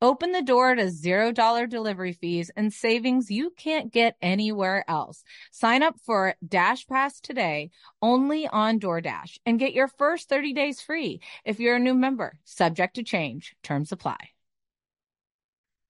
Open 0.00 0.32
the 0.32 0.42
door 0.42 0.74
to 0.74 0.84
$0 0.84 1.68
delivery 1.68 2.12
fees 2.12 2.50
and 2.56 2.72
savings 2.72 3.30
you 3.30 3.50
can't 3.50 3.92
get 3.92 4.16
anywhere 4.20 4.84
else. 4.88 5.22
Sign 5.50 5.82
up 5.82 5.96
for 6.04 6.34
Dash 6.46 6.86
Pass 6.86 7.20
today 7.20 7.70
only 8.00 8.46
on 8.46 8.80
DoorDash 8.80 9.38
and 9.46 9.58
get 9.58 9.74
your 9.74 9.88
first 9.88 10.28
30 10.28 10.52
days 10.52 10.80
free 10.80 11.20
if 11.44 11.60
you're 11.60 11.76
a 11.76 11.80
new 11.80 11.94
member. 11.94 12.38
Subject 12.44 12.96
to 12.96 13.02
change. 13.02 13.54
Terms 13.62 13.92
apply. 13.92 14.16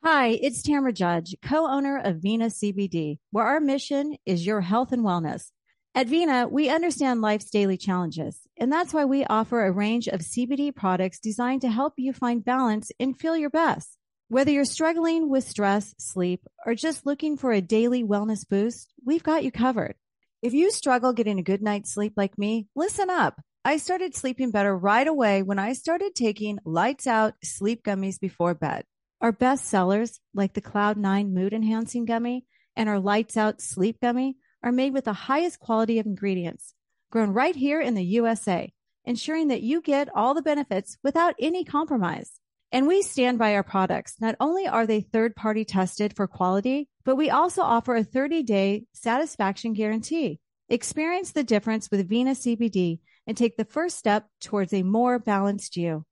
Hi, 0.05 0.31
it's 0.31 0.63
Tamra 0.63 0.93
Judge, 0.93 1.37
co-owner 1.43 1.97
of 1.97 2.17
Vena 2.17 2.47
CBD, 2.47 3.19
where 3.31 3.47
our 3.47 3.61
mission 3.61 4.17
is 4.27 4.45
your 4.45 4.61
health 4.61 4.91
and 4.91 5.05
wellness. 5.05 5.53
At 5.95 6.07
Vena, 6.07 6.49
we 6.49 6.71
understand 6.71 7.21
life's 7.21 7.51
daily 7.51 7.77
challenges, 7.77 8.41
and 8.57 8.73
that's 8.73 8.95
why 8.95 9.05
we 9.05 9.27
offer 9.27 9.67
a 9.67 9.73
range 9.73 10.09
of 10.09 10.21
CBD 10.21 10.75
products 10.75 11.21
designed 11.21 11.61
to 11.61 11.71
help 11.71 11.93
you 11.99 12.15
find 12.15 12.43
balance 12.43 12.91
and 12.99 13.19
feel 13.19 13.37
your 13.37 13.51
best. 13.51 13.99
Whether 14.29 14.53
you're 14.53 14.65
struggling 14.65 15.29
with 15.29 15.47
stress, 15.47 15.95
sleep, 15.99 16.47
or 16.65 16.75
just 16.75 17.05
looking 17.05 17.37
for 17.37 17.53
a 17.53 17.61
daily 17.61 18.03
wellness 18.03 18.49
boost, 18.49 18.91
we've 19.05 19.23
got 19.23 19.45
you 19.45 19.53
covered. 19.53 19.95
If 20.41 20.55
you 20.55 20.71
struggle 20.71 21.13
getting 21.13 21.39
a 21.39 21.43
good 21.43 21.61
night's 21.61 21.93
sleep 21.93 22.15
like 22.17 22.39
me, 22.39 22.69
listen 22.75 23.11
up. 23.11 23.43
I 23.63 23.77
started 23.77 24.17
sleeping 24.17 24.51
better 24.51 24.75
right 24.75 25.07
away 25.07 25.43
when 25.43 25.59
I 25.59 25.75
started 25.75 26.15
taking 26.15 26.59
lights 26.65 27.07
out 27.07 27.35
sleep 27.45 27.85
gummies 27.85 28.19
before 28.19 28.55
bed. 28.55 28.85
Our 29.21 29.31
best 29.31 29.67
sellers, 29.67 30.21
like 30.33 30.55
the 30.55 30.63
Cloud9 30.63 31.31
mood 31.31 31.53
enhancing 31.53 32.07
gummy 32.07 32.47
and 32.75 32.89
our 32.89 32.99
lights 32.99 33.37
out 33.37 33.61
sleep 33.61 33.99
gummy, 34.01 34.39
are 34.62 34.73
made 34.73 34.92
with 34.92 35.04
the 35.04 35.12
highest 35.12 35.59
quality 35.59 35.99
of 35.99 36.07
ingredients, 36.07 36.75
grown 37.11 37.31
right 37.31 37.57
here 37.57 37.81
in 37.81 37.95
the 37.95 38.04
USA, 38.04 38.73
ensuring 39.04 39.49
that 39.49 39.62
you 39.62 39.81
get 39.81 40.09
all 40.14 40.35
the 40.35 40.42
benefits 40.42 40.99
without 41.02 41.35
any 41.38 41.64
compromise. 41.64 42.31
And 42.71 42.87
we 42.87 43.02
stand 43.02 43.38
by 43.38 43.54
our 43.54 43.62
products. 43.62 44.16
Not 44.21 44.37
only 44.40 44.66
are 44.66 44.87
they 44.87 45.02
third 45.02 45.37
party 45.37 45.64
tested 45.64 46.16
for 46.16 46.26
quality, 46.26 46.88
but 47.04 47.16
we 47.16 47.28
also 47.28 47.62
offer 47.62 47.95
a 47.97 48.04
30 48.04 48.42
day 48.45 48.85
satisfaction 48.95 49.75
guarantee. 49.75 50.40
Experience 50.69 51.33
the 51.33 51.45
difference 51.45 51.90
with 51.90 52.09
Vena 52.09 52.31
CBD 52.31 53.00
and 53.26 53.37
take 53.37 53.57
the 53.57 53.66
first 53.66 53.99
step 53.99 54.26
towards 54.40 54.73
a 54.73 54.83
more 54.83 55.19
balanced 55.19 55.76
you. 55.76 56.07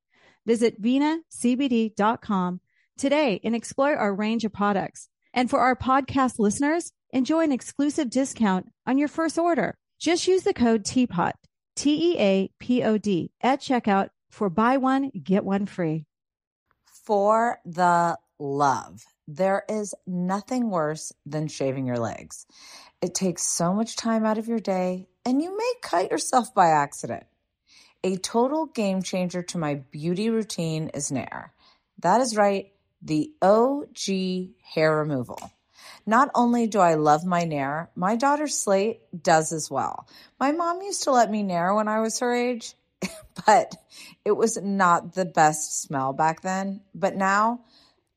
Visit 0.44 0.82
venacbd.com 0.82 2.60
today 2.98 3.40
and 3.42 3.54
explore 3.56 3.96
our 3.96 4.14
range 4.14 4.44
of 4.44 4.52
products. 4.52 5.08
And 5.32 5.48
for 5.48 5.60
our 5.60 5.76
podcast 5.76 6.38
listeners, 6.38 6.92
enjoy 7.12 7.44
an 7.44 7.52
exclusive 7.52 8.10
discount 8.10 8.72
on 8.86 8.98
your 8.98 9.08
first 9.08 9.38
order. 9.38 9.76
Just 9.98 10.26
use 10.26 10.42
the 10.42 10.54
code 10.54 10.84
TEAPOD, 10.84 11.32
T 11.76 12.12
E 12.12 12.18
A 12.18 12.50
P 12.58 12.82
O 12.82 12.98
D, 12.98 13.30
at 13.40 13.60
checkout 13.60 14.10
for 14.30 14.48
buy 14.48 14.76
one, 14.76 15.10
get 15.10 15.44
one 15.44 15.66
free 15.66 16.06
for 17.10 17.58
the 17.64 18.16
love. 18.38 19.02
There 19.26 19.64
is 19.68 19.94
nothing 20.06 20.70
worse 20.70 21.12
than 21.26 21.48
shaving 21.48 21.84
your 21.84 21.98
legs. 21.98 22.46
It 23.02 23.14
takes 23.14 23.42
so 23.42 23.72
much 23.74 23.96
time 23.96 24.24
out 24.24 24.38
of 24.38 24.48
your 24.48 24.60
day, 24.60 25.08
and 25.24 25.42
you 25.42 25.56
may 25.56 25.72
cut 25.82 26.10
yourself 26.10 26.54
by 26.54 26.68
accident. 26.68 27.24
A 28.04 28.16
total 28.16 28.66
game 28.66 29.02
changer 29.02 29.42
to 29.42 29.58
my 29.58 29.74
beauty 29.74 30.30
routine 30.30 30.90
is 30.94 31.10
Nair. 31.10 31.52
That 31.98 32.20
is 32.20 32.36
right, 32.36 32.72
the 33.02 33.32
OG 33.42 34.54
hair 34.62 34.96
removal. 34.96 35.50
Not 36.10 36.32
only 36.34 36.66
do 36.66 36.80
I 36.80 36.94
love 36.94 37.24
my 37.24 37.44
Nair, 37.44 37.88
my 37.94 38.16
daughter 38.16 38.48
Slate 38.48 38.98
does 39.22 39.52
as 39.52 39.70
well. 39.70 40.08
My 40.40 40.50
mom 40.50 40.82
used 40.82 41.04
to 41.04 41.12
let 41.12 41.30
me 41.30 41.44
Nair 41.44 41.72
when 41.72 41.86
I 41.86 42.00
was 42.00 42.18
her 42.18 42.34
age, 42.34 42.74
but 43.46 43.76
it 44.24 44.32
was 44.32 44.60
not 44.60 45.14
the 45.14 45.24
best 45.24 45.82
smell 45.82 46.12
back 46.12 46.40
then. 46.40 46.80
But 46.96 47.14
now, 47.14 47.60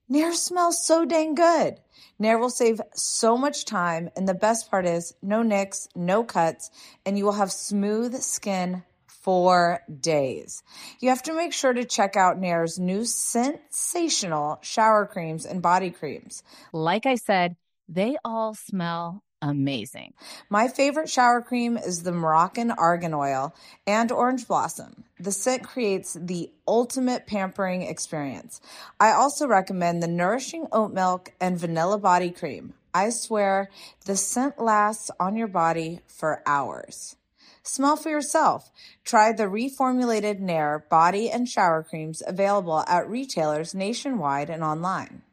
Nair 0.10 0.34
smells 0.34 0.84
so 0.84 1.06
dang 1.06 1.36
good. 1.36 1.76
Nair 2.18 2.40
will 2.40 2.50
save 2.50 2.82
so 2.96 3.38
much 3.38 3.64
time. 3.64 4.10
And 4.16 4.28
the 4.28 4.34
best 4.34 4.72
part 4.72 4.88
is 4.88 5.14
no 5.22 5.44
nicks, 5.44 5.88
no 5.96 6.24
cuts, 6.24 6.72
and 7.06 7.16
you 7.16 7.26
will 7.26 7.34
have 7.34 7.52
smooth 7.52 8.20
skin 8.22 8.82
for 9.06 9.84
days. 10.02 10.64
You 11.00 11.10
have 11.10 11.22
to 11.24 11.34
make 11.36 11.54
sure 11.54 11.74
to 11.74 11.86
check 11.86 12.16
out 12.16 12.40
Nair's 12.40 12.80
new 12.80 13.06
sensational 13.06 14.58
shower 14.64 15.06
creams 15.06 15.46
and 15.46 15.62
body 15.62 15.92
creams. 15.92 16.42
Like 16.74 17.06
I 17.06 17.16
said, 17.16 17.56
they 17.88 18.18
all 18.24 18.54
smell 18.54 19.24
amazing. 19.44 20.14
My 20.50 20.70
favorite 20.70 21.10
shower 21.10 21.42
cream 21.42 21.78
is 21.78 22.04
the 22.04 22.14
Moroccan 22.14 22.72
Argan 22.72 23.14
Oil 23.14 23.54
and 23.86 24.12
Orange 24.12 24.48
Blossom. 24.48 25.04
The 25.20 25.34
scent 25.34 25.64
creates 25.64 26.18
the 26.20 26.50
ultimate 26.68 27.28
pampering 27.28 27.82
experience. 27.82 28.62
I 29.00 29.12
also 29.12 29.46
recommend 29.46 30.02
the 30.02 30.08
Nourishing 30.08 30.68
Oat 30.72 30.94
Milk 30.94 31.34
and 31.42 31.60
Vanilla 31.60 32.00
Body 32.00 32.32
Cream. 32.32 32.74
I 32.94 33.10
swear 33.10 33.70
the 34.06 34.16
scent 34.16 34.60
lasts 34.60 35.12
on 35.20 35.36
your 35.36 35.48
body 35.48 36.00
for 36.08 36.42
hours. 36.46 37.18
Smell 37.64 37.96
for 37.96 38.10
yourself. 38.10 38.72
Try 39.04 39.32
the 39.32 39.44
reformulated 39.44 40.40
Nair 40.40 40.86
body 40.90 41.30
and 41.30 41.50
shower 41.50 41.84
creams 41.84 42.22
available 42.26 42.84
at 42.88 43.10
retailers 43.10 43.74
nationwide 43.74 44.50
and 44.50 44.64
online. 44.64 45.24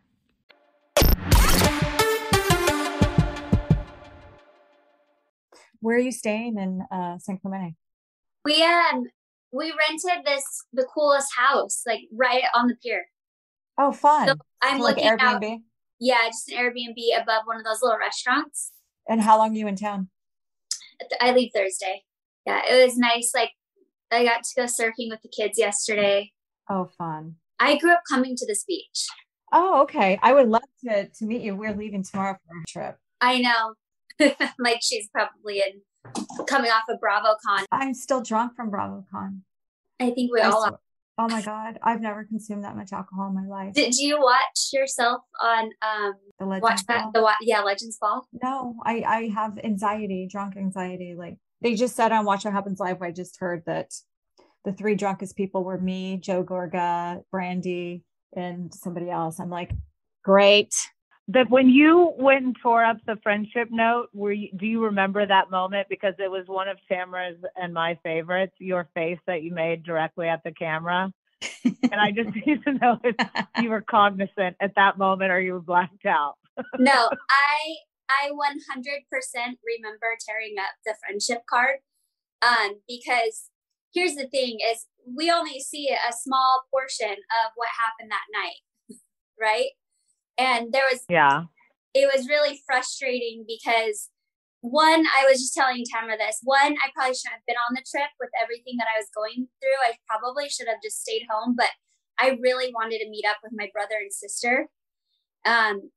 Where 5.80 5.96
are 5.96 6.00
you 6.00 6.12
staying 6.12 6.58
in 6.58 6.82
uh, 6.90 7.18
San 7.18 7.38
Clemente? 7.38 7.76
We 8.44 8.62
um 8.62 9.04
we 9.52 9.72
rented 9.88 10.24
this 10.24 10.44
the 10.72 10.84
coolest 10.84 11.28
house 11.36 11.82
like 11.86 12.00
right 12.12 12.44
on 12.54 12.68
the 12.68 12.76
pier. 12.76 13.06
Oh, 13.76 13.92
fun! 13.92 14.28
So 14.28 14.34
I'm 14.62 14.78
so 14.78 14.84
looking 14.84 15.04
like 15.04 15.18
Airbnb. 15.18 15.52
Out, 15.54 15.60
yeah, 15.98 16.26
just 16.26 16.50
an 16.50 16.58
Airbnb 16.58 17.22
above 17.22 17.42
one 17.44 17.56
of 17.56 17.64
those 17.64 17.82
little 17.82 17.98
restaurants. 17.98 18.72
And 19.08 19.20
how 19.20 19.38
long 19.38 19.52
are 19.52 19.58
you 19.58 19.66
in 19.66 19.76
town? 19.76 20.08
I 21.20 21.32
leave 21.32 21.50
Thursday. 21.54 22.04
Yeah, 22.46 22.62
it 22.68 22.84
was 22.84 22.96
nice. 22.96 23.32
Like 23.34 23.50
I 24.10 24.24
got 24.24 24.44
to 24.44 24.54
go 24.56 24.64
surfing 24.64 25.10
with 25.10 25.22
the 25.22 25.28
kids 25.28 25.58
yesterday. 25.58 26.32
Oh, 26.68 26.90
fun. 26.98 27.36
I 27.58 27.76
grew 27.76 27.92
up 27.92 28.02
coming 28.08 28.36
to 28.36 28.46
this 28.46 28.64
beach. 28.64 29.06
Oh, 29.52 29.82
okay. 29.82 30.18
I 30.22 30.32
would 30.32 30.48
love 30.48 30.62
to 30.84 31.08
to 31.08 31.24
meet 31.24 31.42
you. 31.42 31.56
We're 31.56 31.74
leaving 31.74 32.02
tomorrow 32.02 32.36
for 32.46 32.56
a 32.56 32.64
trip. 32.66 32.98
I 33.20 33.40
know. 33.40 33.74
like 34.58 34.80
she's 34.82 35.08
probably 35.08 35.58
in 35.58 35.82
coming 36.46 36.70
off 36.70 36.84
of 36.88 36.98
BravoCon. 37.00 37.64
I'm 37.72 37.94
still 37.94 38.22
drunk 38.22 38.54
from 38.54 38.70
BravoCon. 38.70 39.40
I 40.00 40.10
think 40.10 40.32
we 40.32 40.40
I 40.40 40.48
all 40.48 40.64
are. 40.64 40.80
Oh 41.18 41.28
my 41.28 41.42
god, 41.42 41.78
I've 41.82 42.00
never 42.00 42.24
consumed 42.24 42.64
that 42.64 42.76
much 42.76 42.92
alcohol 42.92 43.28
in 43.28 43.34
my 43.34 43.46
life. 43.46 43.74
Did 43.74 43.94
you 43.94 44.18
watch 44.18 44.70
yourself 44.72 45.20
on 45.42 45.70
um 45.82 46.14
the 46.38 46.46
Legends 46.46 46.62
watch 46.62 46.86
that 46.86 47.12
Ball? 47.12 47.34
the 47.40 47.46
yeah 47.46 47.60
Legends 47.60 47.98
Ball? 48.00 48.26
No, 48.42 48.76
I 48.84 49.02
I 49.06 49.28
have 49.34 49.58
anxiety, 49.62 50.26
drunk 50.30 50.56
anxiety. 50.56 51.14
Like 51.18 51.36
they 51.60 51.74
just 51.74 51.94
said 51.94 52.12
on 52.12 52.24
Watch 52.24 52.44
What 52.44 52.54
Happens 52.54 52.80
Live. 52.80 53.02
I 53.02 53.10
just 53.10 53.38
heard 53.38 53.62
that 53.66 53.90
the 54.64 54.72
three 54.72 54.94
drunkest 54.94 55.36
people 55.36 55.64
were 55.64 55.78
me, 55.78 56.16
Joe 56.16 56.42
Gorga, 56.44 57.22
Brandi, 57.32 58.02
and 58.34 58.72
somebody 58.72 59.10
else. 59.10 59.40
I'm 59.40 59.50
like, 59.50 59.72
great. 60.24 60.74
That 61.28 61.48
when 61.48 61.68
you 61.68 62.12
went 62.18 62.44
and 62.44 62.56
tore 62.60 62.84
up 62.84 62.96
the 63.06 63.16
friendship 63.22 63.68
note, 63.70 64.08
were 64.12 64.32
you, 64.32 64.48
do 64.56 64.66
you 64.66 64.82
remember 64.84 65.24
that 65.24 65.50
moment? 65.50 65.86
Because 65.88 66.14
it 66.18 66.30
was 66.30 66.44
one 66.48 66.66
of 66.66 66.78
Tamara's 66.88 67.36
and 67.56 67.72
my 67.72 67.98
favorites. 68.02 68.54
Your 68.58 68.88
face 68.94 69.18
that 69.26 69.42
you 69.42 69.52
made 69.52 69.84
directly 69.84 70.28
at 70.28 70.42
the 70.42 70.50
camera, 70.52 71.12
and 71.64 72.00
I 72.00 72.10
just 72.10 72.34
need 72.46 72.64
to 72.64 72.74
know 72.74 72.98
if 73.04 73.16
you 73.60 73.70
were 73.70 73.82
cognizant 73.82 74.56
at 74.60 74.74
that 74.76 74.98
moment 74.98 75.30
or 75.30 75.40
you 75.40 75.52
were 75.52 75.60
blacked 75.60 76.06
out. 76.06 76.34
no, 76.78 77.10
I 77.30 77.76
I 78.10 78.30
100% 78.30 78.34
remember 79.64 80.16
tearing 80.26 80.56
up 80.58 80.74
the 80.84 80.94
friendship 81.00 81.44
card, 81.48 81.76
um, 82.42 82.80
because 82.88 83.50
here's 83.94 84.14
the 84.14 84.26
thing: 84.26 84.58
is 84.72 84.86
we 85.06 85.30
only 85.30 85.60
see 85.60 85.88
a 85.88 86.12
small 86.12 86.64
portion 86.70 87.12
of 87.12 87.52
what 87.54 87.68
happened 87.78 88.10
that 88.10 88.26
night, 88.32 88.98
right? 89.40 89.70
And 90.40 90.72
there 90.72 90.84
was, 90.90 91.04
yeah, 91.10 91.44
it 91.92 92.08
was 92.14 92.26
really 92.26 92.62
frustrating 92.66 93.44
because 93.46 94.08
one, 94.62 95.04
I 95.04 95.26
was 95.28 95.40
just 95.40 95.54
telling 95.54 95.84
Tamara 95.84 96.16
this. 96.16 96.40
One, 96.42 96.76
I 96.80 96.88
probably 96.94 97.14
shouldn't 97.14 97.40
have 97.40 97.46
been 97.46 97.60
on 97.68 97.74
the 97.74 97.84
trip 97.90 98.08
with 98.18 98.30
everything 98.40 98.76
that 98.78 98.88
I 98.88 98.98
was 98.98 99.08
going 99.14 99.48
through. 99.60 99.80
I 99.84 99.96
probably 100.08 100.48
should 100.48 100.68
have 100.68 100.82
just 100.82 101.02
stayed 101.02 101.26
home, 101.30 101.54
but 101.56 101.68
I 102.18 102.38
really 102.40 102.72
wanted 102.72 102.98
to 103.00 103.10
meet 103.10 103.24
up 103.28 103.38
with 103.42 103.52
my 103.54 103.68
brother 103.72 103.96
and 104.00 104.12
sister. 104.12 104.68
Um, 105.44 105.90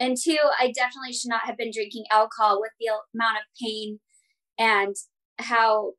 and 0.00 0.16
two, 0.16 0.38
I 0.58 0.72
definitely 0.72 1.12
should 1.12 1.30
not 1.30 1.44
have 1.44 1.56
been 1.56 1.72
drinking 1.72 2.04
alcohol 2.10 2.60
with 2.60 2.72
the 2.80 2.88
amount 3.14 3.38
of 3.38 3.44
pain 3.60 4.00
and 4.58 4.94
how 5.38 5.92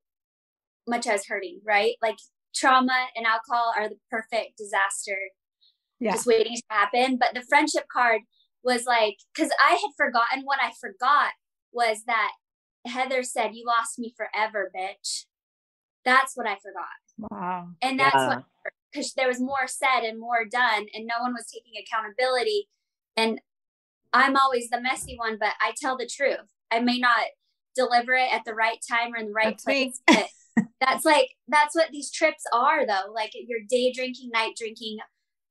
much 0.87 1.07
I 1.07 1.13
was 1.13 1.27
hurting, 1.27 1.61
right? 1.65 1.95
Like 2.01 2.17
trauma 2.55 3.07
and 3.15 3.25
alcohol 3.25 3.73
are 3.77 3.89
the 3.89 3.97
perfect 4.09 4.57
disaster 4.57 5.17
yeah. 5.99 6.13
just 6.13 6.25
waiting 6.25 6.55
to 6.55 6.63
happen. 6.69 7.17
But 7.17 7.33
the 7.33 7.45
friendship 7.47 7.85
card 7.91 8.21
was 8.63 8.85
like, 8.85 9.17
because 9.33 9.51
I 9.61 9.71
had 9.71 9.91
forgotten 9.97 10.43
what 10.43 10.59
I 10.61 10.71
forgot 10.79 11.31
was 11.71 12.03
that 12.07 12.31
Heather 12.85 13.23
said, 13.23 13.51
You 13.53 13.65
lost 13.65 13.99
me 13.99 14.13
forever, 14.15 14.71
bitch. 14.75 15.25
That's 16.05 16.35
what 16.35 16.47
I 16.47 16.55
forgot. 16.55 17.29
Wow. 17.31 17.67
And 17.81 17.99
that's 17.99 18.15
yeah. 18.15 18.27
what, 18.27 18.43
because 18.91 19.13
there 19.13 19.27
was 19.27 19.39
more 19.39 19.67
said 19.67 20.03
and 20.03 20.19
more 20.19 20.45
done, 20.49 20.87
and 20.93 21.05
no 21.05 21.21
one 21.21 21.33
was 21.33 21.45
taking 21.53 21.73
accountability. 21.81 22.67
And 23.17 23.39
I'm 24.13 24.35
always 24.35 24.69
the 24.69 24.81
messy 24.81 25.15
one, 25.17 25.37
but 25.39 25.53
I 25.61 25.73
tell 25.79 25.97
the 25.97 26.09
truth. 26.11 26.37
I 26.71 26.79
may 26.79 26.97
not 26.97 27.27
deliver 27.75 28.13
it 28.13 28.33
at 28.33 28.43
the 28.45 28.53
right 28.53 28.79
time 28.89 29.13
or 29.13 29.17
in 29.17 29.27
the 29.27 29.33
right 29.33 29.59
that's 29.63 29.63
place, 29.63 30.01
that's 30.81 31.05
like 31.05 31.29
that's 31.47 31.75
what 31.75 31.91
these 31.91 32.11
trips 32.11 32.43
are 32.53 32.85
though 32.85 33.11
like 33.13 33.31
you're 33.33 33.59
day 33.69 33.91
drinking 33.91 34.29
night 34.33 34.53
drinking 34.57 34.97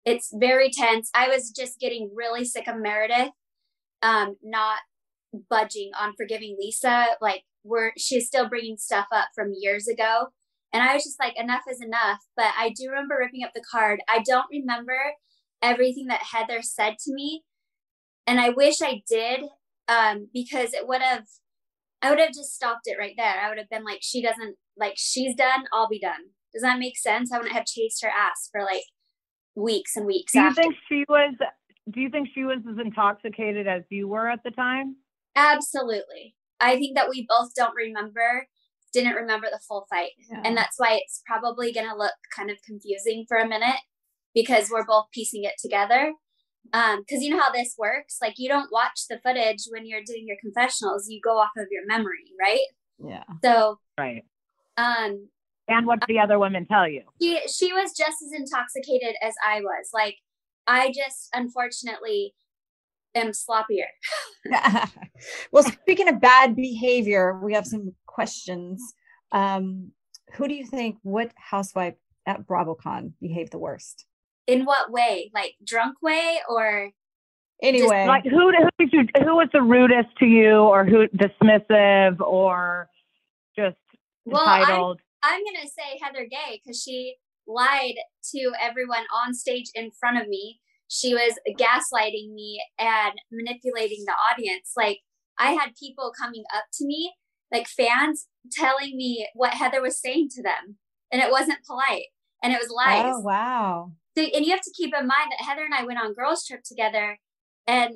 it's 0.09 0.31
very 0.35 0.71
tense 0.71 1.11
i 1.15 1.29
was 1.29 1.51
just 1.51 1.79
getting 1.79 2.11
really 2.15 2.45
sick 2.45 2.67
of 2.67 2.81
meredith 2.81 3.33
um 4.03 4.37
not 4.43 4.79
budging 5.51 5.91
on 6.01 6.15
forgiving 6.17 6.57
lisa 6.59 7.07
like 7.21 7.43
we're 7.63 7.93
she's 7.99 8.27
still 8.27 8.49
bringing 8.49 8.79
stuff 8.79 9.07
up 9.13 9.29
from 9.35 9.53
years 9.55 9.87
ago 9.87 10.29
and 10.73 10.83
i 10.83 10.95
was 10.95 11.05
just 11.05 11.21
like 11.21 11.39
enough 11.39 11.63
is 11.71 11.83
enough 11.83 12.21
but 12.37 12.53
i 12.59 12.71
do 12.71 12.89
remember 12.89 13.17
ripping 13.19 13.45
up 13.45 13.53
the 13.55 13.65
card 13.71 14.01
i 14.09 14.23
don't 14.27 14.47
remember 14.51 14.99
everything 15.61 16.07
that 16.07 16.23
heather 16.33 16.63
said 16.63 16.95
to 16.99 17.13
me 17.13 17.43
and 18.27 18.41
i 18.41 18.49
wish 18.49 18.81
i 18.81 19.03
did 19.07 19.41
um 19.89 20.29
because 20.33 20.73
it 20.73 20.89
would 20.89 21.03
have 21.03 21.25
I 22.01 22.11
would 22.11 22.21
have 22.21 22.29
just 22.29 22.55
stopped 22.55 22.83
it 22.85 22.97
right 22.97 23.15
there. 23.17 23.41
I 23.43 23.49
would 23.49 23.59
have 23.59 23.69
been 23.71 23.85
like, 23.85 23.99
she 24.03 24.23
doesn't 24.23 24.55
like 24.77 24.95
she's 24.97 25.35
done, 25.35 25.65
I'll 25.73 25.89
be 25.89 25.99
done. 25.99 26.31
Does 26.53 26.63
that 26.63 26.79
make 26.79 26.97
sense? 26.97 27.33
I 27.33 27.39
wouldn't 27.39 27.57
have 27.57 27.67
chased 27.67 28.05
her 28.05 28.09
ass 28.09 28.49
for 28.53 28.63
like 28.63 28.85
weeks 29.59 29.97
and 29.97 30.07
weeks. 30.07 30.33
Do 30.33 30.41
you 30.41 30.47
after. 30.47 30.63
think 30.63 30.75
she 30.89 31.05
was 31.09 31.35
do 31.91 32.01
you 32.01 32.11
think 32.11 32.29
she 32.35 32.45
was 32.45 32.59
as 32.71 32.79
intoxicated 32.79 33.67
as 33.67 33.83
you 33.91 34.09
were 34.09 34.29
at 34.29 34.41
the 34.45 34.51
time? 34.51 34.97
Absolutely. 35.37 36.35
I 36.61 36.77
think 36.77 36.97
that 36.97 37.09
we 37.09 37.27
both 37.29 37.55
don't 37.55 37.75
remember, 37.75 38.47
didn't 38.93 39.15
remember 39.15 39.47
the 39.51 39.61
full 39.67 39.87
fight. 39.89 40.11
Yeah. 40.31 40.43
And 40.45 40.57
that's 40.57 40.75
why 40.77 40.99
it's 41.01 41.23
probably 41.27 41.73
going 41.73 41.89
to 41.89 41.97
look 41.97 42.13
kind 42.35 42.51
of 42.51 42.59
confusing 42.67 43.25
for 43.27 43.39
a 43.39 43.49
minute 43.49 43.81
because 44.35 44.69
we're 44.71 44.85
both 44.85 45.07
piecing 45.13 45.45
it 45.45 45.55
together 45.59 46.13
um 46.73 47.01
because 47.01 47.23
you 47.23 47.31
know 47.31 47.41
how 47.41 47.51
this 47.51 47.75
works 47.79 48.19
like 48.21 48.35
you 48.37 48.49
don't 48.49 48.71
watch 48.73 49.07
the 49.09 49.19
footage 49.25 49.65
when 49.71 49.87
you're 49.87 50.03
doing 50.05 50.25
your 50.27 50.37
confessionals 50.41 51.09
you 51.09 51.21
go 51.23 51.39
off 51.39 51.51
of 51.57 51.67
your 51.71 51.87
memory 51.87 52.33
right 52.39 52.61
yeah 52.99 53.25
so 53.43 53.79
right 53.99 54.25
um 54.77 55.29
and 55.69 55.87
what 55.87 56.01
did 56.01 56.09
the 56.09 56.19
other 56.19 56.39
women 56.39 56.67
tell 56.67 56.89
you 56.89 57.03
she 57.21 57.41
she 57.49 57.73
was 57.73 57.93
just 57.97 58.23
as 58.23 58.33
intoxicated 58.33 59.15
as 59.23 59.35
i 59.47 59.61
was 59.61 59.91
like 59.93 60.17
i 60.67 60.89
just 60.89 61.29
unfortunately 61.35 62.35
am 63.15 63.33
sloppier 63.33 63.89
well 65.53 65.63
speaking 65.65 66.09
of 66.09 66.21
bad 66.21 66.55
behavior 66.55 67.39
we 67.43 67.53
have 67.55 67.67
some 67.67 67.95
questions 68.07 68.83
um 69.33 69.91
who 70.35 70.47
do 70.47 70.55
you 70.55 70.67
think 70.67 70.97
what 71.03 71.33
housewife 71.37 71.95
at 72.27 72.47
bravocon 72.47 73.13
behaved 73.21 73.53
the 73.53 73.59
worst 73.59 74.05
in 74.49 74.65
what 74.65 74.91
way? 74.91 75.31
Like 75.33 75.55
drunk 75.65 76.03
way 76.03 76.39
or 76.49 76.91
anyway? 77.63 78.07
Like 78.09 78.25
who 78.25 78.51
who 78.51 78.69
did 78.79 78.93
you 78.93 79.07
who 79.23 79.37
was 79.37 79.49
the 79.53 79.63
rudest 79.63 80.09
to 80.19 80.27
you 80.27 80.57
or 80.57 80.85
who 80.85 81.07
dismissive 81.09 82.21
or 82.21 82.89
just 83.55 83.77
well, 84.25 84.43
entitled? 84.43 85.01
I'm, 85.23 85.35
I'm 85.35 85.45
gonna 85.45 85.67
say 85.67 85.99
Heather 86.03 86.27
Gay 86.31 86.61
because 86.63 86.83
she 86.83 87.17
lied 87.47 87.95
to 88.35 88.53
everyone 88.61 89.05
on 89.25 89.35
stage 89.35 89.71
in 89.75 89.91
front 89.99 90.21
of 90.21 90.29
me. 90.29 90.61
She 90.89 91.15
was 91.15 91.39
gaslighting 91.59 92.33
me 92.35 92.63
and 92.79 93.15
manipulating 93.31 94.05
the 94.07 94.15
audience. 94.33 94.73
Like 94.77 95.01
I 95.39 95.53
had 95.53 95.71
people 95.79 96.13
coming 96.19 96.45
up 96.55 96.65
to 96.75 96.87
me, 96.87 97.15
like 97.53 97.69
fans, 97.69 98.29
telling 98.53 98.97
me 98.97 99.29
what 99.35 99.55
Heather 99.55 99.83
was 99.83 100.01
saying 100.01 100.29
to 100.37 100.43
them, 100.43 100.77
and 101.13 101.23
it 101.23 101.31
wasn't 101.31 101.65
polite 101.67 102.07
and 102.43 102.53
it 102.53 102.61
was 102.61 102.71
lies. 102.71 103.15
Oh 103.15 103.21
wow! 103.21 103.93
So, 104.17 104.25
and 104.25 104.45
you 104.45 104.53
have 104.53 104.63
to 104.63 104.75
keep 104.77 104.95
in 104.95 105.07
mind 105.07 105.31
that 105.31 105.45
Heather 105.45 105.65
and 105.65 105.75
I 105.75 105.85
went 105.85 106.01
on 106.01 106.15
girls 106.15 106.45
trip 106.47 106.63
together, 106.65 107.19
and 107.67 107.95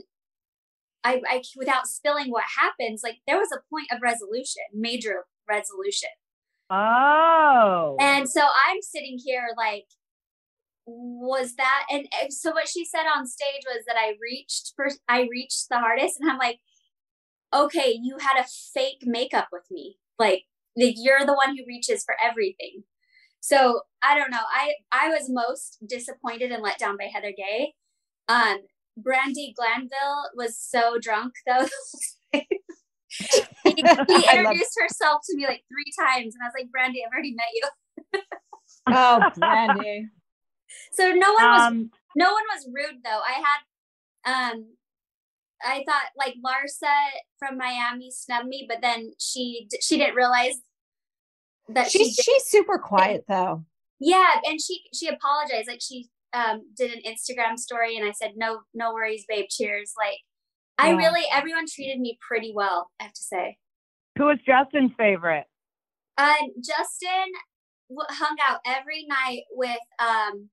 I, 1.04 1.20
I 1.28 1.42
without 1.56 1.86
spilling 1.86 2.30
what 2.30 2.44
happens, 2.58 3.02
like 3.02 3.18
there 3.26 3.38
was 3.38 3.50
a 3.52 3.62
point 3.70 3.88
of 3.92 4.02
resolution, 4.02 4.62
major 4.72 5.24
resolution. 5.48 6.10
Oh. 6.70 7.96
And 8.00 8.28
so 8.28 8.40
I'm 8.40 8.80
sitting 8.80 9.18
here 9.22 9.48
like, 9.56 9.86
was 10.86 11.54
that? 11.56 11.84
And 11.90 12.06
so 12.30 12.52
what 12.52 12.68
she 12.68 12.84
said 12.84 13.04
on 13.14 13.26
stage 13.26 13.62
was 13.66 13.84
that 13.86 13.96
I 13.96 14.14
reached 14.20 14.72
first. 14.76 15.00
I 15.08 15.28
reached 15.30 15.68
the 15.70 15.78
hardest, 15.78 16.18
and 16.20 16.30
I'm 16.30 16.38
like, 16.38 16.58
okay, 17.54 17.96
you 18.02 18.16
had 18.18 18.40
a 18.40 18.46
fake 18.74 19.02
makeup 19.04 19.48
with 19.52 19.64
me, 19.70 19.98
like. 20.18 20.44
You're 20.74 21.26
the 21.26 21.34
one 21.34 21.54
who 21.54 21.64
reaches 21.68 22.02
for 22.02 22.14
everything. 22.18 22.84
So 23.40 23.82
I 24.02 24.16
don't 24.16 24.30
know. 24.30 24.44
I 24.50 24.72
I 24.90 25.08
was 25.10 25.28
most 25.28 25.76
disappointed 25.86 26.50
and 26.50 26.62
let 26.62 26.78
down 26.78 26.96
by 26.96 27.10
Heather 27.12 27.34
Gay. 27.36 27.74
Um, 28.26 28.60
Brandi 28.98 29.54
Glanville 29.54 30.30
was 30.34 30.58
so 30.58 30.98
drunk 30.98 31.34
though. 31.46 31.66
she, 33.64 33.74
introduced 34.38 34.78
herself 34.80 35.22
to 35.28 35.36
me 35.36 35.46
like 35.46 35.64
three 35.68 35.92
times, 35.98 36.34
and 36.34 36.42
I 36.42 36.46
was 36.46 36.54
like, 36.56 36.68
Brandi, 36.68 36.98
I've 37.04 37.12
already 37.12 37.34
met 37.34 37.46
you. 37.54 38.20
oh, 38.88 39.30
Brandi. 39.38 40.08
So 40.92 41.10
no 41.10 41.32
one 41.32 41.50
was 41.50 41.62
um, 41.62 41.90
no 42.16 42.32
one 42.32 42.44
was 42.54 42.68
rude 42.72 43.02
though. 43.04 43.20
I 43.20 43.42
had 44.24 44.52
um 44.52 44.66
I 45.64 45.84
thought 45.86 46.10
like 46.16 46.34
Larsa 46.44 46.94
from 47.38 47.58
Miami 47.58 48.10
snubbed 48.10 48.48
me, 48.48 48.66
but 48.68 48.78
then 48.82 49.12
she 49.18 49.68
she 49.80 49.98
didn't 49.98 50.16
realize 50.16 50.54
that 51.68 51.90
she's 51.90 52.14
she 52.14 52.22
she's 52.22 52.44
super 52.46 52.78
quiet 52.78 53.24
though. 53.28 53.64
Yeah, 54.00 54.40
and 54.44 54.60
she 54.60 54.82
she 54.92 55.08
apologized. 55.08 55.68
Like 55.68 55.80
she 55.80 56.08
um 56.32 56.62
did 56.76 56.92
an 56.92 57.02
Instagram 57.06 57.58
story, 57.58 57.96
and 57.96 58.06
I 58.06 58.12
said, 58.12 58.32
"No, 58.36 58.60
no 58.74 58.92
worries, 58.92 59.24
babe. 59.28 59.46
Cheers." 59.48 59.92
Like 59.96 60.18
I 60.82 60.90
yeah. 60.90 60.96
really 60.96 61.22
everyone 61.32 61.66
treated 61.72 62.00
me 62.00 62.18
pretty 62.26 62.52
well. 62.54 62.90
I 63.00 63.04
have 63.04 63.12
to 63.12 63.22
say. 63.22 63.56
Who 64.18 64.24
was 64.24 64.38
Justin's 64.44 64.90
favorite? 64.98 65.44
Uh, 66.18 66.34
Justin 66.62 67.32
hung 68.10 68.36
out 68.42 68.58
every 68.66 69.06
night 69.08 69.42
with 69.52 69.78
um, 69.98 70.48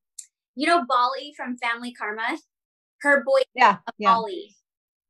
you 0.55 0.67
know, 0.67 0.83
Bali 0.87 1.33
from 1.35 1.57
Family 1.57 1.93
Karma. 1.93 2.37
Her 3.01 3.23
boy, 3.25 3.41
yeah, 3.55 3.77
yeah. 3.97 4.13
Bali. 4.13 4.55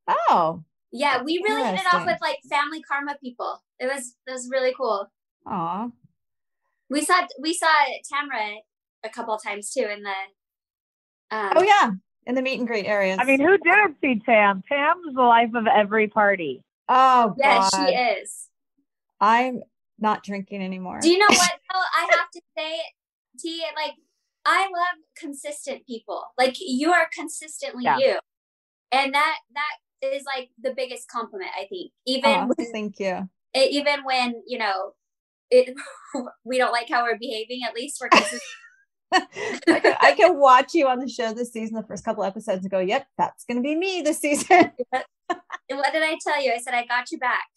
Oh, 0.08 0.64
yeah, 0.92 1.22
we 1.22 1.42
really 1.48 1.64
hit 1.64 1.82
it 1.82 1.94
off 1.94 2.06
with 2.06 2.20
like 2.22 2.38
Family 2.50 2.82
Karma 2.82 3.18
people. 3.22 3.62
It 3.80 3.88
was 3.88 4.16
it 4.28 4.32
was 4.32 4.48
really 4.52 4.74
cool. 4.76 5.08
Aw. 5.48 5.90
We 6.90 7.02
saw 7.02 7.28
we 7.42 7.54
saw 7.54 7.68
Tamra 8.12 8.58
a 9.04 9.10
couple 9.10 9.38
times 9.38 9.72
too 9.72 9.88
in 9.92 10.04
the. 10.04 11.36
Um, 11.36 11.54
oh 11.58 11.64
yeah, 11.64 11.92
in 12.30 12.36
the 12.36 12.44
meet 12.44 12.60
and 12.60 12.68
greet 12.68 12.86
areas. 12.86 13.18
I 13.20 13.26
mean, 13.26 13.39
who 13.39 13.58
didn't 13.58 13.98
see 14.02 14.22
Tam? 14.24 14.63
Tam's 14.70 15.15
the 15.15 15.22
life 15.24 15.50
of 15.56 15.65
every 15.65 16.08
party. 16.08 16.63
Oh, 16.88 17.34
yes, 17.39 17.72
she 17.76 17.82
is. 17.82 18.48
I'm 19.20 19.62
not 19.98 20.24
drinking 20.24 20.62
anymore. 20.62 21.00
Do 21.02 21.10
you 21.10 21.18
know 21.18 21.26
what? 21.28 21.52
though? 21.74 21.80
I 21.80 22.08
have 22.12 22.30
to 22.32 22.42
say, 22.56 22.80
T, 23.39 23.63
like, 23.76 23.96
I 24.46 24.62
love 24.62 25.04
consistent 25.18 25.88
people. 25.88 26.24
Like, 26.38 26.56
you 26.60 26.94
are 26.94 27.10
consistently 27.12 27.84
yeah. 27.84 27.98
you, 27.98 28.20
and 28.92 29.13
that 29.13 29.38
that 29.56 30.08
is 30.08 30.24
like 30.24 30.50
the 30.62 30.74
biggest 30.78 31.10
compliment 31.10 31.50
I 31.60 31.65
think. 31.65 31.92
Even 32.06 32.32
oh, 32.32 32.52
when, 32.56 32.72
thank 32.72 33.00
you. 33.00 33.28
It, 33.56 33.72
even 33.72 34.04
when 34.04 34.36
you 34.46 34.60
know 34.60 34.94
it, 35.50 35.76
we 36.44 36.60
don't 36.60 36.72
like 36.72 36.89
how 36.89 37.04
we're 37.04 37.18
behaving. 37.18 37.62
At 37.68 37.74
least 37.74 37.98
we're 38.00 38.10
consistent. 38.10 38.42
I, 39.12 39.80
can, 39.80 39.95
I 40.02 40.13
can 40.15 40.38
watch 40.38 40.74
you 40.74 40.88
on 40.88 41.00
the 41.00 41.08
show 41.08 41.34
this 41.34 41.52
season, 41.52 41.76
the 41.76 41.84
first 41.84 42.04
couple 42.04 42.24
episodes, 42.24 42.63
and 42.63 42.72
go, 42.72 42.80
"Yep, 42.80 43.08
that's 43.17 43.45
going 43.45 43.58
to 43.58 43.63
be 43.63 43.76
me 43.76 44.02
this 44.02 44.19
season." 44.19 44.72
what 44.91 45.06
did 45.93 46.04
I 46.04 46.17
tell 46.26 46.41
you? 46.41 46.54
I 46.54 46.60
said 46.60 46.74
I 46.74 46.86
got 46.86 47.12
you 47.12 47.19
back. 47.19 47.48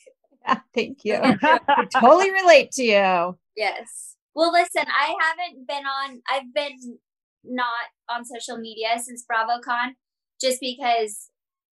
Yeah, 0.45 0.61
thank 0.75 1.05
you. 1.05 1.19
I 1.23 1.87
totally 2.01 2.31
relate 2.31 2.73
to 2.73 2.83
you. 2.83 3.39
Yes. 3.57 4.17
Well, 4.35 4.53
listen, 4.53 4.85
I 4.89 5.15
haven't 5.21 5.67
been 5.67 5.85
on. 5.85 6.23
I've 6.31 6.55
been 6.55 6.99
not 7.45 7.67
on 8.09 8.25
social 8.25 8.59
media 8.59 8.89
since 8.99 9.25
BravoCon, 9.31 9.93
just 10.41 10.61
because 10.61 11.29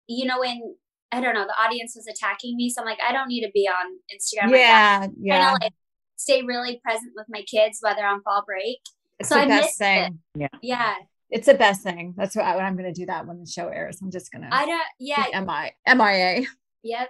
you 0.08 0.26
know 0.26 0.40
when 0.40 0.76
I 1.12 1.22
don't 1.22 1.34
know 1.34 1.46
the 1.46 1.64
audience 1.64 1.94
was 1.96 2.08
attacking 2.08 2.58
me, 2.58 2.70
so 2.70 2.82
I'm 2.82 2.88
like, 2.88 3.00
I 3.08 3.14
don't 3.14 3.28
need 3.28 3.46
to 3.46 3.52
be 3.54 3.68
on 3.68 3.98
Instagram. 4.14 4.52
Yeah, 4.52 5.00
right 5.00 5.12
yeah. 5.22 5.54
like 5.54 5.74
stay 6.16 6.42
really 6.44 6.82
present 6.84 7.14
with 7.16 7.28
my 7.30 7.42
kids 7.44 7.80
whether 7.82 8.06
on 8.06 8.22
fall 8.22 8.44
break. 8.46 8.80
It's 9.20 9.30
so 9.30 9.36
the 9.36 9.42
I 9.42 9.48
best 9.48 9.78
thing. 9.78 10.20
It. 10.36 10.42
Yeah. 10.42 10.48
Yeah. 10.62 10.96
It's 11.30 11.46
the 11.46 11.54
best 11.54 11.84
thing. 11.84 12.16
That's 12.18 12.36
what, 12.36 12.46
I, 12.46 12.56
what 12.56 12.64
I'm 12.64 12.76
going 12.76 12.92
to 12.92 13.00
do 13.00 13.06
that 13.06 13.28
when 13.28 13.40
the 13.40 13.46
show 13.46 13.68
airs. 13.68 14.00
I'm 14.02 14.12
just 14.12 14.32
going 14.32 14.44
to. 14.44 14.54
I 14.54 14.66
don't. 14.66 14.82
Yeah. 15.00 15.42
MI 15.42 15.72
MIA. 15.88 16.48
Yep. 16.84 17.10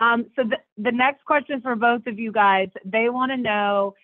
Um. 0.00 0.26
So 0.34 0.44
the 0.44 0.56
the 0.78 0.92
next 0.92 1.24
question 1.24 1.60
for 1.60 1.76
both 1.76 2.06
of 2.06 2.18
you 2.18 2.32
guys, 2.32 2.68
they 2.84 3.10
want 3.10 3.32
to 3.32 3.36
know 3.36 3.94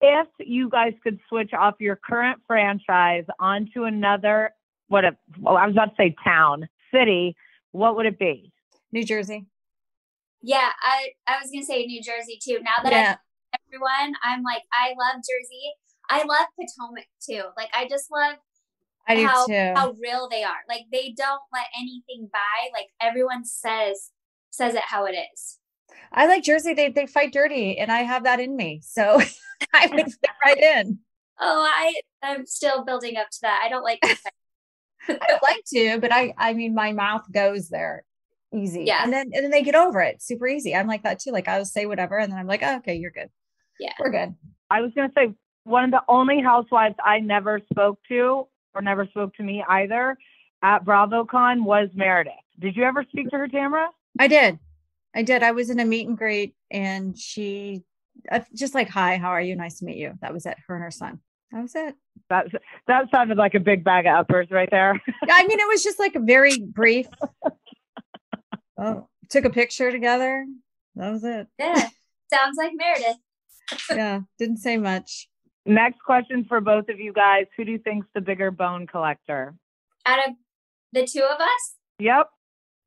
if 0.00 0.28
you 0.38 0.70
guys 0.70 0.92
could 1.02 1.18
switch 1.28 1.52
off 1.52 1.74
your 1.80 1.96
current 1.96 2.40
franchise 2.46 3.24
onto 3.38 3.84
another. 3.84 4.54
What 4.88 5.04
a. 5.04 5.16
Well, 5.38 5.56
I 5.56 5.66
was 5.66 5.74
about 5.74 5.86
to 5.86 5.94
say 5.98 6.14
town, 6.22 6.68
city. 6.94 7.36
What 7.72 7.96
would 7.96 8.06
it 8.06 8.18
be? 8.18 8.52
New 8.92 9.04
Jersey. 9.04 9.46
Yeah, 10.42 10.70
I 10.82 11.08
I 11.26 11.40
was 11.40 11.50
gonna 11.50 11.64
say 11.64 11.84
New 11.84 12.02
Jersey 12.02 12.38
too. 12.42 12.60
Now 12.62 12.82
that 12.82 12.92
yeah. 12.92 13.16
I 13.52 13.58
everyone, 13.66 14.14
I'm 14.22 14.42
like 14.42 14.62
I 14.72 14.90
love 14.90 15.16
Jersey. 15.16 15.74
I 16.10 16.24
love 16.24 16.46
Potomac 16.58 17.06
too. 17.26 17.42
Like 17.56 17.70
I 17.72 17.88
just 17.88 18.10
love 18.10 18.36
I 19.06 19.14
do 19.16 19.26
how, 19.26 19.46
too. 19.46 19.72
how 19.74 19.94
real 20.02 20.28
they 20.28 20.42
are. 20.42 20.62
Like 20.68 20.82
they 20.92 21.14
don't 21.16 21.40
let 21.52 21.66
anything 21.78 22.28
by. 22.32 22.70
Like 22.72 22.88
everyone 23.00 23.44
says 23.44 24.10
says 24.50 24.74
it 24.74 24.82
how 24.84 25.06
it 25.06 25.14
is. 25.32 25.58
I 26.12 26.26
like 26.26 26.42
Jersey. 26.42 26.74
They 26.74 26.90
they 26.90 27.06
fight 27.06 27.32
dirty, 27.32 27.78
and 27.78 27.90
I 27.90 28.00
have 28.00 28.24
that 28.24 28.40
in 28.40 28.56
me. 28.56 28.80
So 28.84 29.20
I 29.74 29.86
would 29.92 30.06
fit 30.06 30.30
right 30.44 30.58
in. 30.58 30.98
Oh, 31.38 31.66
I 31.66 31.94
I'm 32.22 32.44
still 32.44 32.84
building 32.84 33.16
up 33.16 33.30
to 33.30 33.38
that. 33.42 33.62
I 33.64 33.68
don't 33.68 33.84
like. 33.84 34.00
I'd 35.08 35.38
like 35.42 35.64
to, 35.72 35.98
but 36.00 36.12
I 36.12 36.34
I 36.36 36.52
mean 36.52 36.74
my 36.74 36.92
mouth 36.92 37.24
goes 37.32 37.68
there 37.68 38.04
easy. 38.54 38.84
Yeah. 38.84 39.02
And 39.02 39.12
then 39.12 39.30
and 39.32 39.44
then 39.44 39.50
they 39.50 39.62
get 39.62 39.74
over 39.74 40.00
it 40.00 40.22
super 40.22 40.46
easy. 40.46 40.74
I'm 40.74 40.86
like 40.86 41.04
that 41.04 41.20
too. 41.20 41.30
Like 41.30 41.48
I'll 41.48 41.64
say 41.64 41.86
whatever, 41.86 42.18
and 42.18 42.30
then 42.30 42.38
I'm 42.38 42.46
like, 42.46 42.62
oh, 42.62 42.76
okay, 42.78 42.96
you're 42.96 43.10
good. 43.10 43.28
Yeah, 43.78 43.92
we're 43.98 44.10
good. 44.10 44.34
I 44.68 44.80
was 44.80 44.92
gonna 44.94 45.12
say 45.16 45.32
one 45.64 45.84
of 45.84 45.90
the 45.90 46.02
only 46.08 46.40
housewives 46.40 46.96
I 47.04 47.20
never 47.20 47.60
spoke 47.70 47.98
to 48.08 48.46
or 48.74 48.82
never 48.82 49.06
spoke 49.06 49.34
to 49.36 49.42
me 49.42 49.64
either 49.68 50.16
at 50.62 50.84
BravoCon 50.84 51.64
was 51.64 51.88
Meredith. 51.94 52.32
Did 52.58 52.76
you 52.76 52.84
ever 52.84 53.04
speak 53.04 53.30
to 53.30 53.38
her, 53.38 53.48
Tamara? 53.48 53.88
I 54.18 54.28
did. 54.28 54.58
I 55.14 55.22
did. 55.22 55.42
I 55.42 55.52
was 55.52 55.70
in 55.70 55.80
a 55.80 55.84
meet 55.84 56.06
and 56.06 56.16
greet 56.16 56.54
and 56.70 57.18
she 57.18 57.82
uh, 58.30 58.40
just 58.54 58.74
like, 58.74 58.88
hi, 58.88 59.16
how 59.16 59.30
are 59.30 59.40
you? 59.40 59.56
Nice 59.56 59.78
to 59.78 59.84
meet 59.84 59.96
you. 59.96 60.14
That 60.20 60.32
was 60.32 60.46
it. 60.46 60.56
Her 60.66 60.74
and 60.74 60.84
her 60.84 60.90
son. 60.90 61.20
That 61.52 61.62
was 61.62 61.74
it. 61.74 61.94
That, 62.28 62.46
that 62.86 63.10
sounded 63.10 63.38
like 63.38 63.54
a 63.54 63.60
big 63.60 63.82
bag 63.82 64.06
of 64.06 64.14
uppers 64.14 64.48
right 64.50 64.70
there. 64.70 65.00
yeah, 65.26 65.34
I 65.34 65.46
mean, 65.46 65.58
it 65.58 65.68
was 65.68 65.82
just 65.82 65.98
like 65.98 66.14
a 66.14 66.20
very 66.20 66.58
brief. 66.58 67.08
oh, 68.78 69.08
took 69.30 69.44
a 69.44 69.50
picture 69.50 69.90
together. 69.90 70.46
That 70.96 71.10
was 71.10 71.24
it. 71.24 71.48
Yeah. 71.58 71.88
Sounds 72.32 72.56
like 72.56 72.72
Meredith. 72.74 73.16
yeah. 73.90 74.20
Didn't 74.38 74.58
say 74.58 74.76
much. 74.76 75.28
Next 75.66 76.00
question 76.02 76.44
for 76.48 76.60
both 76.60 76.88
of 76.88 76.98
you 76.98 77.12
guys. 77.12 77.46
Who 77.56 77.64
do 77.64 77.72
you 77.72 77.78
think's 77.78 78.06
the 78.14 78.20
bigger 78.20 78.50
bone 78.50 78.86
collector? 78.86 79.54
Out 80.06 80.18
of 80.28 80.34
the 80.92 81.06
two 81.06 81.22
of 81.22 81.40
us? 81.40 81.74
Yep. 81.98 82.28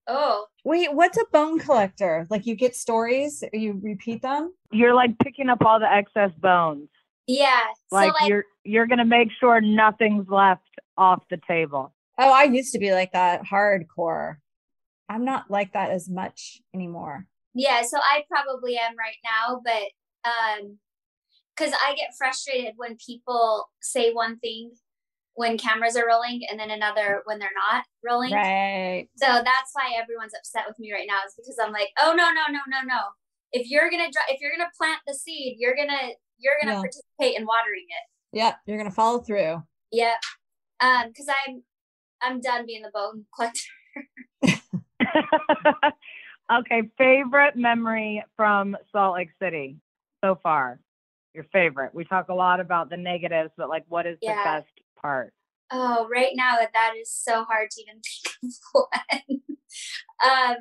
Oh. 0.08 0.46
Wait, 0.66 0.94
what's 0.94 1.18
a 1.18 1.26
bone 1.32 1.60
collector? 1.60 2.28
Like 2.30 2.46
you 2.46 2.56
get 2.56 2.76
stories, 2.76 3.44
you 3.54 3.80
repeat 3.82 4.22
them? 4.22 4.54
You're 4.72 4.94
like 4.94 5.18
picking 5.20 5.50
up 5.50 5.64
all 5.64 5.80
the 5.80 5.92
excess 5.92 6.32
bones. 6.40 6.90
Yeah. 7.28 7.62
Like, 7.92 8.12
so 8.12 8.16
like 8.20 8.30
you're 8.30 8.46
you're 8.64 8.88
gonna 8.88 9.06
make 9.06 9.30
sure 9.40 9.62
nothing's 9.62 10.28
left 10.30 10.68
off 10.98 11.24
the 11.30 11.40
table. 11.48 11.94
Oh, 12.18 12.32
I 12.32 12.44
used 12.44 12.74
to 12.74 12.80
be 12.80 12.92
like 12.92 13.14
that 13.14 13.44
hardcore. 13.44 14.38
I'm 15.10 15.26
not 15.26 15.50
like 15.50 15.74
that 15.74 15.92
as 15.92 16.10
much 16.10 16.62
anymore. 16.74 17.26
Yeah, 17.54 17.84
so 17.84 17.98
I 17.98 18.24
probably 18.30 18.78
am 18.78 18.96
right 18.98 19.18
now, 19.24 19.62
but 19.64 20.30
um 20.30 20.78
because 21.56 21.74
I 21.86 21.94
get 21.96 22.10
frustrated 22.18 22.74
when 22.78 22.98
people 22.98 23.70
say 23.82 24.12
one 24.12 24.40
thing 24.40 24.72
when 25.36 25.58
cameras 25.58 25.96
are 25.96 26.08
rolling 26.08 26.42
and 26.50 26.60
then 26.60 26.70
another 26.70 27.22
when 27.26 27.40
they're 27.40 27.50
not 27.72 27.86
rolling. 28.04 28.34
Right. 28.34 29.08
So 29.16 29.26
that's 29.26 29.72
why 29.74 29.94
everyone's 30.00 30.34
upset 30.38 30.64
with 30.68 30.78
me 30.80 30.94
right 30.94 31.08
now 31.08 31.20
is 31.26 31.34
because 31.36 31.58
I'm 31.62 31.72
like, 31.72 31.90
oh 32.02 32.14
no 32.16 32.30
no 32.30 32.44
no 32.50 32.60
no 32.68 32.82
no. 32.86 33.00
If 33.52 33.70
you're 33.70 33.90
gonna 33.90 34.10
if 34.30 34.42
you're 34.42 34.52
gonna 34.56 34.70
plant 34.78 35.00
the 35.08 35.14
seed, 35.14 35.58
you're 35.60 35.76
gonna 35.76 36.14
you're 36.40 36.56
gonna 36.62 36.76
yeah. 36.76 36.82
participate 36.82 37.40
in 37.40 37.46
watering 37.46 37.86
it. 37.88 38.38
Yep, 38.38 38.60
you're 38.66 38.78
gonna 38.78 38.92
follow 38.92 39.20
through. 39.20 39.64
Yep. 39.92 40.18
Um, 40.82 41.08
because 41.08 41.28
I'm 41.48 41.64
I'm 42.22 42.42
done 42.42 42.66
being 42.66 42.84
the 42.84 42.92
bone 42.94 43.26
collector. 43.36 43.62
okay, 46.60 46.90
favorite 46.98 47.56
memory 47.56 48.24
from 48.36 48.78
Salt 48.92 49.16
Lake 49.16 49.30
City 49.40 49.78
so 50.24 50.40
far 50.42 50.80
your 51.34 51.46
favorite? 51.46 51.94
We 51.94 52.06
talk 52.06 52.30
a 52.30 52.34
lot 52.34 52.60
about 52.60 52.90
the 52.90 52.98
negatives, 52.98 53.52
but 53.58 53.70
like, 53.70 53.84
what 53.88 54.06
is 54.06 54.18
yeah. 54.22 54.36
the 54.36 54.44
best 54.44 54.74
part? 55.02 55.34
Oh, 55.72 56.08
right 56.12 56.34
now 56.36 56.58
that 56.58 56.94
is 57.00 57.12
so 57.12 57.44
hard 57.46 57.70
to 57.72 57.82
even 57.82 58.02
think 58.02 58.36
of 58.44 58.88
one. 59.30 59.42
um, 60.24 60.58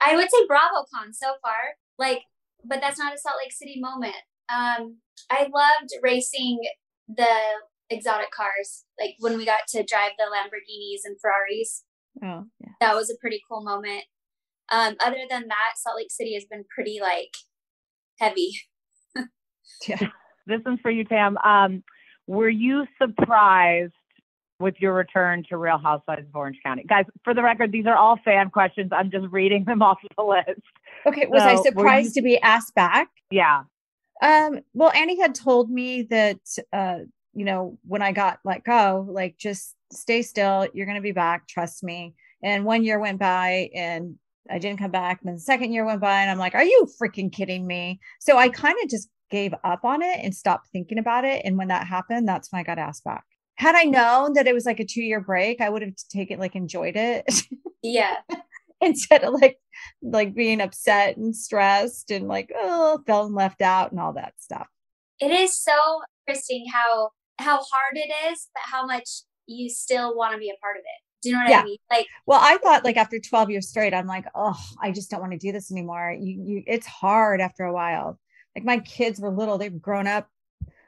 I 0.00 0.16
would 0.16 0.30
say 0.30 0.46
BravoCon 0.50 1.12
so 1.12 1.34
far, 1.42 1.76
like, 1.98 2.22
but 2.64 2.80
that's 2.80 2.98
not 2.98 3.14
a 3.14 3.18
Salt 3.18 3.36
Lake 3.42 3.52
City 3.52 3.78
moment. 3.78 4.16
Um, 4.48 4.98
I 5.30 5.48
loved 5.52 5.90
racing 6.02 6.60
the 7.08 7.26
exotic 7.90 8.30
cars, 8.30 8.84
like 8.98 9.16
when 9.20 9.36
we 9.36 9.44
got 9.44 9.66
to 9.68 9.84
drive 9.84 10.12
the 10.18 10.24
Lamborghinis 10.24 11.00
and 11.04 11.16
Ferraris. 11.20 11.84
Oh, 12.22 12.46
yeah. 12.60 12.72
That 12.80 12.94
was 12.94 13.10
a 13.10 13.18
pretty 13.20 13.42
cool 13.48 13.62
moment. 13.62 14.04
Um, 14.72 14.96
other 15.04 15.24
than 15.28 15.48
that, 15.48 15.76
Salt 15.76 15.96
Lake 15.96 16.10
City 16.10 16.34
has 16.34 16.44
been 16.44 16.64
pretty 16.74 16.98
like 17.00 17.36
heavy. 18.18 18.52
Yeah. 19.86 19.98
This 20.46 20.60
one's 20.62 20.80
for 20.82 20.90
you, 20.90 21.04
Tam. 21.04 21.38
Um, 21.38 21.82
were 22.26 22.50
you 22.50 22.86
surprised 23.00 23.94
with 24.60 24.74
your 24.78 24.92
return 24.92 25.42
to 25.48 25.56
Real 25.56 25.78
Housewives 25.78 26.28
of 26.28 26.36
Orange 26.36 26.58
County? 26.62 26.84
Guys, 26.86 27.06
for 27.24 27.32
the 27.32 27.42
record, 27.42 27.72
these 27.72 27.86
are 27.86 27.96
all 27.96 28.18
fan 28.22 28.50
questions. 28.50 28.90
I'm 28.92 29.10
just 29.10 29.26
reading 29.30 29.64
them 29.64 29.80
off 29.82 29.98
the 30.18 30.22
list. 30.22 30.60
Okay. 31.06 31.26
Was 31.28 31.42
so, 31.42 31.48
I 31.48 31.62
surprised 31.62 32.16
you... 32.16 32.20
to 32.20 32.24
be 32.24 32.38
asked 32.40 32.74
back? 32.74 33.08
Yeah. 33.30 33.62
Um, 34.22 34.60
well, 34.74 34.92
Annie 34.94 35.18
had 35.18 35.34
told 35.34 35.70
me 35.70 36.02
that, 36.02 36.40
uh, 36.74 36.98
you 37.32 37.46
know, 37.46 37.78
when 37.86 38.02
I 38.02 38.12
got 38.12 38.40
let 38.44 38.64
go, 38.64 39.06
like 39.08 39.38
just 39.38 39.74
stay 39.92 40.22
still. 40.22 40.68
You're 40.74 40.86
going 40.86 40.96
to 40.96 41.02
be 41.02 41.12
back. 41.12 41.48
Trust 41.48 41.82
me. 41.82 42.14
And 42.42 42.64
one 42.64 42.84
year 42.84 42.98
went 42.98 43.18
by 43.18 43.70
and 43.74 44.16
I 44.50 44.58
didn't 44.58 44.78
come 44.78 44.90
back. 44.90 45.20
And 45.20 45.28
then 45.28 45.34
the 45.36 45.40
second 45.40 45.72
year 45.72 45.86
went 45.86 46.00
by 46.00 46.20
and 46.20 46.30
I'm 46.30 46.38
like, 46.38 46.54
are 46.54 46.64
you 46.64 46.86
freaking 47.00 47.32
kidding 47.32 47.66
me? 47.66 48.00
So 48.20 48.36
I 48.36 48.50
kind 48.50 48.76
of 48.82 48.90
just 48.90 49.08
gave 49.34 49.52
up 49.64 49.84
on 49.84 50.00
it 50.00 50.20
and 50.22 50.32
stopped 50.32 50.68
thinking 50.68 50.96
about 50.96 51.24
it. 51.24 51.42
And 51.44 51.58
when 51.58 51.66
that 51.66 51.88
happened, 51.88 52.28
that's 52.28 52.52
when 52.52 52.60
I 52.60 52.62
got 52.62 52.78
asked 52.78 53.02
back. 53.02 53.24
Had 53.56 53.74
I 53.74 53.82
known 53.82 54.34
that 54.34 54.46
it 54.46 54.54
was 54.54 54.64
like 54.64 54.78
a 54.78 54.84
two 54.84 55.02
year 55.02 55.20
break, 55.20 55.60
I 55.60 55.68
would 55.68 55.82
have 55.82 55.94
taken 56.08 56.38
like 56.38 56.54
enjoyed 56.54 56.96
it. 56.96 57.24
Yeah. 57.82 58.16
Instead 58.80 59.24
of 59.24 59.34
like 59.34 59.58
like 60.00 60.34
being 60.34 60.60
upset 60.60 61.16
and 61.16 61.36
stressed 61.36 62.10
and 62.10 62.28
like, 62.28 62.50
oh, 62.56 63.00
feeling 63.06 63.34
left 63.34 63.60
out 63.60 63.90
and 63.90 64.00
all 64.00 64.14
that 64.14 64.32
stuff. 64.38 64.66
It 65.20 65.30
is 65.30 65.60
so 65.60 65.74
interesting 66.26 66.66
how 66.72 67.10
how 67.38 67.56
hard 67.56 67.96
it 67.96 68.10
is, 68.30 68.48
but 68.54 68.62
how 68.64 68.86
much 68.86 69.08
you 69.46 69.68
still 69.68 70.16
want 70.16 70.32
to 70.32 70.38
be 70.38 70.48
a 70.48 70.58
part 70.62 70.76
of 70.76 70.80
it. 70.80 71.02
Do 71.22 71.30
you 71.30 71.34
know 71.34 71.42
what 71.42 71.50
yeah. 71.50 71.60
I 71.60 71.64
mean? 71.64 71.78
Like, 71.90 72.06
well, 72.26 72.40
I 72.42 72.58
thought 72.58 72.84
like 72.84 72.96
after 72.96 73.18
12 73.18 73.50
years 73.50 73.68
straight, 73.68 73.92
I'm 73.92 74.06
like, 74.06 74.26
oh, 74.34 74.58
I 74.80 74.92
just 74.92 75.10
don't 75.10 75.20
want 75.20 75.32
to 75.32 75.38
do 75.38 75.52
this 75.52 75.72
anymore. 75.72 76.16
You, 76.18 76.42
you, 76.42 76.62
it's 76.66 76.86
hard 76.86 77.40
after 77.40 77.64
a 77.64 77.72
while. 77.72 78.18
Like 78.54 78.64
my 78.64 78.78
kids 78.78 79.20
were 79.20 79.30
little, 79.30 79.58
they've 79.58 79.82
grown 79.82 80.06
up. 80.06 80.28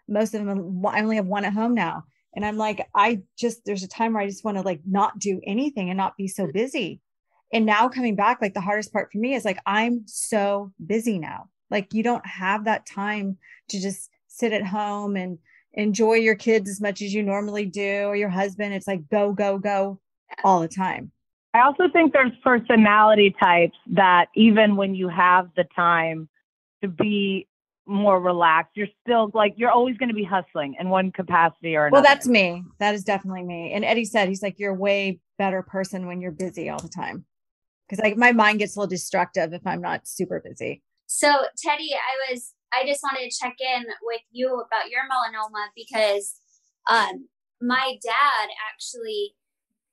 Most 0.09 0.35
of 0.35 0.44
them, 0.44 0.85
I 0.87 1.00
only 1.00 1.16
have 1.16 1.26
one 1.26 1.44
at 1.44 1.52
home 1.52 1.74
now. 1.74 2.05
And 2.35 2.44
I'm 2.44 2.57
like, 2.57 2.87
I 2.94 3.22
just, 3.37 3.64
there's 3.64 3.83
a 3.83 3.88
time 3.88 4.12
where 4.12 4.22
I 4.22 4.29
just 4.29 4.44
want 4.44 4.57
to 4.59 4.62
like 4.62 4.81
not 4.87 5.18
do 5.18 5.40
anything 5.44 5.88
and 5.90 5.96
not 5.96 6.16
be 6.16 6.29
so 6.29 6.46
busy. 6.46 7.00
And 7.52 7.64
now 7.64 7.88
coming 7.88 8.14
back, 8.14 8.40
like 8.40 8.55
the 8.55 8.61
hardest 8.61 8.92
part 8.92 9.11
for 9.11 9.18
me 9.18 9.35
is 9.35 9.44
like, 9.44 9.59
I'm 9.66 10.02
so 10.07 10.72
busy 10.85 11.18
now. 11.18 11.48
Like 11.70 11.94
you 11.94 12.02
don't 12.02 12.26
have 12.26 12.64
that 12.64 12.87
time 12.87 13.38
to 13.70 13.81
just 13.81 14.11
sit 14.29 14.52
at 14.52 14.64
home 14.64 15.16
and 15.16 15.38
enjoy 15.72 16.14
your 16.14 16.35
kids 16.35 16.68
as 16.68 16.81
much 16.81 17.02
as 17.02 17.12
you 17.14 17.22
normally 17.22 17.66
do 17.66 18.05
or 18.05 18.16
your 18.16 18.29
husband. 18.29 18.74
It's 18.74 18.87
like 18.87 19.09
go, 19.09 19.33
go, 19.33 19.59
go 19.59 20.00
all 20.44 20.61
the 20.61 20.68
time. 20.68 21.11
I 21.55 21.62
also 21.62 21.88
think 21.90 22.12
there's 22.12 22.33
personality 22.44 23.35
types 23.40 23.79
that 23.92 24.29
even 24.35 24.76
when 24.76 24.94
you 24.94 25.09
have 25.09 25.48
the 25.57 25.64
time 25.74 26.29
to 26.83 26.88
be 26.88 27.48
more 27.87 28.20
relaxed, 28.20 28.72
you're 28.75 28.88
still 29.03 29.31
like 29.35 29.55
you're 29.57 29.70
always 29.70 29.96
going 29.96 30.09
to 30.09 30.14
be 30.14 30.25
hustling 30.25 30.77
in 30.79 30.88
one 30.88 31.12
capacity 31.12 31.77
or 31.77 31.87
another. 31.87 32.03
Well, 32.03 32.03
that's 32.03 32.27
me. 32.27 32.64
That 32.79 32.94
is 32.94 33.05
definitely 33.05 33.44
me. 33.44 33.72
And 33.72 33.85
Eddie 33.85 34.05
said 34.05 34.29
he's 34.29 34.42
like 34.42 34.59
you're 34.59 34.72
a 34.72 34.79
way 34.79 35.20
better 35.38 35.62
person 35.62 36.07
when 36.07 36.20
you're 36.20 36.33
busy 36.33 36.68
all 36.68 36.81
the 36.81 36.88
time. 36.88 37.25
Cuz 37.88 37.99
like 38.01 38.16
my 38.16 38.33
mind 38.33 38.59
gets 38.59 38.77
a 38.77 38.81
little 38.81 38.90
destructive 38.90 39.53
if 39.53 39.66
I'm 39.66 39.81
not 39.81 40.07
super 40.07 40.40
busy. 40.40 40.83
So, 41.07 41.29
Teddi, 41.29 41.92
I 41.94 42.33
was 42.33 42.53
I 42.72 42.85
just 42.85 43.03
wanted 43.03 43.31
to 43.31 43.38
check 43.38 43.55
in 43.61 43.85
with 44.03 44.22
you 44.31 44.49
about 44.49 44.90
your 44.90 45.03
melanoma 45.03 45.68
because 45.75 46.40
um 46.90 47.29
my 47.61 47.96
dad 48.03 48.49
actually 48.70 49.35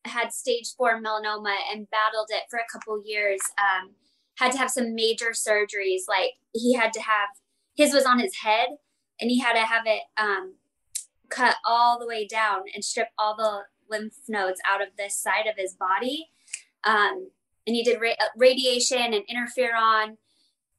had 0.05 0.33
stage 0.33 0.73
four 0.77 1.01
melanoma 1.01 1.55
and 1.71 1.89
battled 1.89 2.27
it 2.29 2.43
for 2.49 2.57
a 2.57 2.71
couple 2.71 3.01
years. 3.05 3.39
Um, 3.57 3.91
had 4.37 4.51
to 4.51 4.57
have 4.57 4.71
some 4.71 4.95
major 4.95 5.29
surgeries. 5.29 6.01
Like 6.07 6.33
he 6.53 6.73
had 6.73 6.91
to 6.93 7.01
have 7.01 7.29
his 7.75 7.93
was 7.93 8.05
on 8.05 8.19
his 8.19 8.35
head, 8.43 8.69
and 9.19 9.29
he 9.29 9.39
had 9.39 9.53
to 9.53 9.65
have 9.65 9.83
it 9.85 10.01
um, 10.17 10.55
cut 11.29 11.55
all 11.65 11.99
the 11.99 12.07
way 12.07 12.27
down 12.27 12.61
and 12.73 12.83
strip 12.83 13.07
all 13.17 13.35
the 13.35 13.63
lymph 13.89 14.15
nodes 14.27 14.61
out 14.69 14.81
of 14.81 14.89
this 14.97 15.15
side 15.15 15.47
of 15.47 15.55
his 15.57 15.73
body. 15.73 16.29
Um, 16.83 17.29
and 17.65 17.75
he 17.75 17.83
did 17.83 18.01
ra- 18.01 18.11
uh, 18.11 18.27
radiation 18.37 19.13
and 19.13 19.23
interferon, 19.27 20.17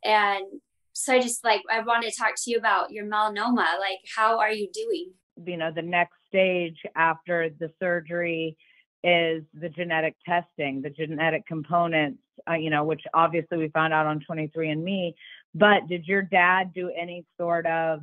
and 0.04 0.44
so 0.92 1.14
I 1.14 1.20
just 1.20 1.44
like 1.44 1.62
I 1.70 1.80
wanted 1.80 2.12
to 2.12 2.16
talk 2.18 2.34
to 2.36 2.50
you 2.50 2.58
about 2.58 2.92
your 2.92 3.04
melanoma. 3.04 3.78
Like, 3.78 4.00
how 4.14 4.38
are 4.38 4.52
you 4.52 4.68
doing? 4.72 5.12
You 5.44 5.56
know, 5.56 5.72
the 5.74 5.82
next 5.82 6.14
stage 6.28 6.78
after 6.94 7.50
the 7.58 7.70
surgery 7.80 8.56
is 9.02 9.42
the 9.52 9.68
genetic 9.68 10.16
testing, 10.24 10.80
the 10.80 10.90
genetic 10.90 11.46
components, 11.46 12.22
uh, 12.48 12.54
you 12.54 12.70
know, 12.70 12.84
which 12.84 13.02
obviously 13.12 13.58
we 13.58 13.68
found 13.68 13.92
out 13.92 14.06
on 14.06 14.24
23andMe. 14.28 15.14
But 15.54 15.86
did 15.88 16.06
your 16.06 16.22
dad 16.22 16.72
do 16.74 16.90
any 16.90 17.24
sort 17.38 17.66
of, 17.66 18.00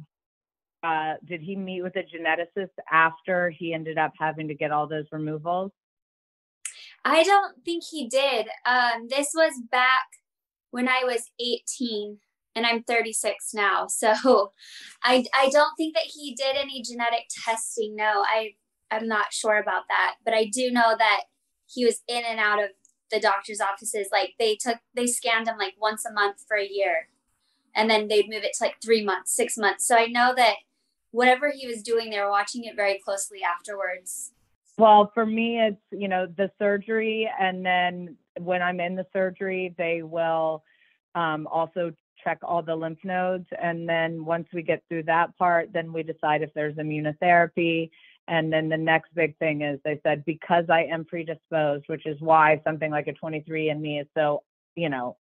uh, 0.84 1.16
did 1.26 1.42
he 1.42 1.56
meet 1.56 1.82
with 1.82 1.96
a 1.96 2.04
geneticist 2.04 2.72
after 2.92 3.50
he 3.50 3.74
ended 3.74 3.98
up 3.98 4.14
having 4.18 4.48
to 4.48 4.56
get 4.56 4.72
all 4.72 4.88
those 4.88 5.06
removals? 5.12 5.72
I 7.04 7.24
don't 7.24 7.64
think 7.66 7.84
he 7.90 8.08
did. 8.08 8.48
Um, 8.66 9.08
this 9.10 9.32
was 9.36 9.54
back 9.72 10.06
when 10.70 10.88
I 10.88 11.04
was 11.04 11.30
18 11.40 12.20
and 12.56 12.66
I'm 12.66 12.84
36 12.84 13.54
now. 13.54 13.88
So 14.02 14.52
I, 15.04 15.26
I 15.36 15.50
don't 15.50 15.76
think 15.76 15.96
that 15.96 16.06
he 16.06 16.36
did 16.36 16.56
any 16.56 16.82
genetic 16.82 17.26
testing. 17.46 17.96
No, 17.96 18.24
I 18.26 18.54
I'm 18.92 19.08
not 19.08 19.34
sure 19.34 19.58
about 19.58 19.84
that, 19.88 20.16
but 20.26 20.34
I 20.34 20.46
do 20.46 20.70
know 20.70 20.96
that 20.98 21.22
he 21.66 21.86
was 21.86 22.02
in 22.08 22.24
and 22.26 22.40
out 22.40 22.62
of 22.62 22.72
the 23.10 23.22
doctor's 23.22 23.62
offices. 23.62 24.10
Like 24.12 24.34
they 24.38 24.56
took, 24.56 24.78
they 24.94 25.08
scanned 25.08 25.48
him 25.48 25.58
like 25.58 25.76
once 25.80 26.06
a 26.06 26.12
month 26.12 26.44
for 26.46 26.58
a 26.58 26.68
year, 26.68 27.08
and 27.76 27.90
then 27.90 28.08
they'd 28.08 28.30
move 28.30 28.44
it 28.44 28.54
to 28.58 28.64
like 28.64 28.76
three 28.84 29.04
months, 29.04 29.36
six 29.36 29.58
months. 29.58 29.86
So 29.86 29.96
I 29.96 30.08
know 30.08 30.34
that 30.36 30.56
whatever 31.12 31.52
he 31.52 31.68
was 31.68 31.82
doing, 31.82 32.10
they 32.10 32.20
were 32.20 32.30
watching 32.30 32.64
it 32.66 32.76
very 32.76 33.00
closely 33.04 33.40
afterwards. 33.44 34.32
Well, 34.78 35.12
for 35.14 35.26
me, 35.26 35.60
it's 35.60 35.82
you 35.92 36.08
know 36.08 36.26
the 36.26 36.50
surgery, 36.58 37.30
and 37.40 37.66
then 37.66 38.18
when 38.40 38.62
I'm 38.62 38.80
in 38.80 38.96
the 38.96 39.06
surgery, 39.14 39.76
they 39.78 40.02
will 40.02 40.64
um, 41.16 41.48
also 41.48 41.94
check 42.24 42.40
all 42.44 42.62
the 42.62 42.76
lymph 42.76 43.00
nodes, 43.04 43.48
and 43.62 43.88
then 43.88 44.24
once 44.26 44.48
we 44.54 44.62
get 44.62 44.84
through 44.88 45.04
that 45.04 45.38
part, 45.38 45.74
then 45.74 45.92
we 45.92 46.04
decide 46.04 46.42
if 46.42 46.54
there's 46.54 46.76
immunotherapy 46.76 47.90
and 48.28 48.52
then 48.52 48.70
the 48.70 48.78
next 48.78 49.14
big 49.14 49.38
thing 49.40 49.62
is 49.62 49.80
they 49.84 50.00
said, 50.04 50.24
because 50.26 50.66
I 50.70 50.84
am 50.84 51.06
predisposed, 51.06 51.86
which 51.88 52.06
is 52.06 52.20
why 52.22 52.62
something 52.64 52.92
like 52.92 53.08
a 53.08 53.14
23andMe 53.14 54.02
is 54.02 54.08
so, 54.16 54.44
you 54.76 54.90
know, 54.90 55.18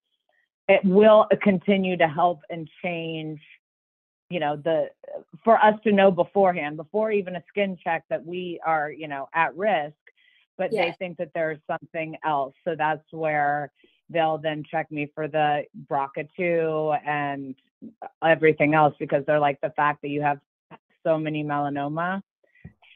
it 0.68 0.84
will 0.84 1.26
uh, 1.32 1.36
continue 1.42 1.96
to 1.96 2.06
help 2.06 2.40
and 2.50 2.68
change, 2.82 3.40
you 4.30 4.38
know, 4.38 4.56
the, 4.56 4.90
for 5.42 5.58
us 5.58 5.74
to 5.84 5.92
know 5.92 6.10
beforehand, 6.10 6.76
before 6.76 7.10
even 7.10 7.36
a 7.36 7.42
skin 7.48 7.76
check 7.82 8.04
that 8.10 8.24
we 8.24 8.60
are, 8.64 8.90
you 8.90 9.08
know, 9.08 9.28
at 9.34 9.56
risk, 9.56 9.96
but 10.56 10.72
yeah. 10.72 10.86
they 10.86 10.92
think 10.98 11.16
that 11.16 11.30
there's 11.34 11.58
something 11.66 12.16
else. 12.24 12.54
So 12.64 12.74
that's 12.76 13.04
where 13.10 13.72
they'll 14.10 14.38
then 14.38 14.62
check 14.70 14.90
me 14.90 15.10
for 15.14 15.28
the 15.28 15.64
BRCA2 15.90 17.00
and 17.06 17.54
uh, 18.02 18.06
everything 18.24 18.74
else 18.74 18.94
because 18.98 19.24
they're 19.26 19.40
like 19.40 19.60
the 19.60 19.70
fact 19.70 20.02
that 20.02 20.08
you 20.08 20.22
have 20.22 20.38
so 21.04 21.18
many 21.18 21.44
melanoma 21.44 22.20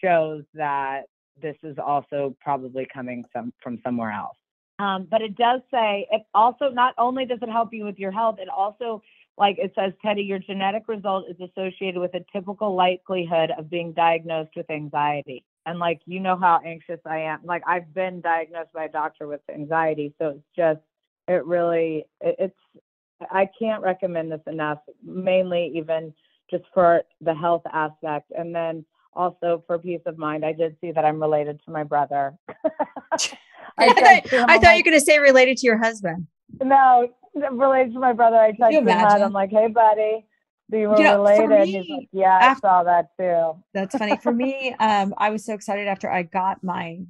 shows 0.03 0.43
that 0.55 1.05
this 1.41 1.57
is 1.63 1.77
also 1.79 2.37
probably 2.41 2.87
coming 2.93 3.25
some 3.33 3.53
from 3.63 3.79
somewhere 3.85 4.11
else. 4.11 4.37
Um, 4.83 5.07
but 5.09 5.23
it 5.23 5.37
does 5.37 5.61
say 5.71 6.09
it 6.11 6.23
also 6.35 6.69
not 6.69 6.95
only 6.99 7.25
does 7.25 7.39
it 7.41 7.49
help 7.49 7.73
you 7.73 7.85
with 7.85 8.01
your 8.01 8.11
health, 8.11 8.39
it 8.41 8.49
also 8.49 9.01
like 9.39 9.57
it 9.59 9.73
says, 9.77 9.93
Teddi, 10.05 10.27
your 10.27 10.41
genetic 10.41 10.89
result 10.89 11.27
is 11.31 11.37
associated 11.41 12.01
with 12.01 12.13
a 12.15 12.25
typical 12.33 12.75
likelihood 12.75 13.51
of 13.57 13.71
being 13.71 13.93
diagnosed 13.93 14.51
with 14.57 14.69
anxiety. 14.71 15.45
And 15.67 15.79
like 15.79 16.01
you 16.07 16.19
know 16.19 16.37
how 16.37 16.61
anxious 16.67 16.99
I 17.07 17.19
am. 17.19 17.41
Like 17.45 17.63
I've 17.65 17.95
been 17.95 18.21
diagnosed 18.21 18.73
by 18.75 18.87
a 18.87 18.89
doctor 18.89 19.29
with 19.29 19.41
anxiety, 19.49 20.15
so 20.19 20.31
it's 20.31 20.47
just 20.57 20.81
it 21.29 21.47
really 21.47 22.05
it, 22.21 22.35
it's 22.41 22.83
I 23.31 23.49
can't 23.57 23.85
recommend 23.85 24.33
this 24.33 24.41
enough. 24.49 24.79
Mainly 25.05 25.73
even 25.77 26.13
just 26.51 26.65
for 26.75 27.03
the 27.21 27.35
health 27.35 27.63
aspect, 27.73 28.33
and 28.37 28.53
then 28.53 28.85
also 29.15 29.63
for 29.69 29.79
peace 29.79 30.03
of 30.07 30.19
mind. 30.19 30.45
I 30.45 30.53
did 30.53 30.77
see 30.81 30.91
that 30.91 31.05
I'm 31.05 31.23
related 31.23 31.61
to 31.67 31.71
my 31.71 31.85
brother. 31.85 32.37
I, 33.79 33.87
I, 33.89 34.21
thought, 34.21 34.51
I 34.51 34.59
thought 34.59 34.73
you 34.73 34.79
were 34.79 34.91
going 34.91 34.99
to 34.99 35.05
say 35.05 35.19
related 35.19 35.59
to 35.59 35.67
your 35.67 35.79
husband. 35.79 36.27
No, 36.63 37.09
related 37.35 37.95
to 37.95 38.01
my 38.01 38.13
brother. 38.13 38.37
I 38.37 38.53
texted 38.53 38.73
him 38.73 38.89
out. 38.89 39.21
I'm 39.21 39.33
like, 39.33 39.51
hey, 39.51 39.69
buddy. 39.69 40.27
You 40.71 40.89
were 40.89 40.97
you 40.97 41.05
know, 41.05 41.23
related. 41.23 41.49
Me, 41.51 41.67
He's 41.67 41.91
like, 41.91 42.09
yeah, 42.13 42.39
after, 42.41 42.67
I 42.67 42.71
saw 42.71 42.85
that 42.85 43.09
too. 43.19 43.63
That's 43.75 43.97
funny. 43.97 44.17
For 44.17 44.33
me, 44.33 44.75
um, 44.81 45.13
I 45.19 45.29
was 45.29 45.45
so 45.45 45.53
excited 45.53 45.87
after 45.87 46.11
I 46.11 46.23
got 46.23 46.65
my 46.65 47.01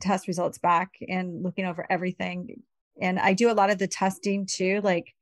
test 0.00 0.26
results 0.26 0.58
back 0.58 0.90
and 1.08 1.42
looking 1.42 1.64
over 1.64 1.86
everything. 1.88 2.62
And 3.00 3.20
I 3.20 3.32
do 3.32 3.50
a 3.50 3.54
lot 3.54 3.70
of 3.70 3.78
the 3.78 3.86
testing 3.86 4.46
too. 4.46 4.80
Like 4.82 5.14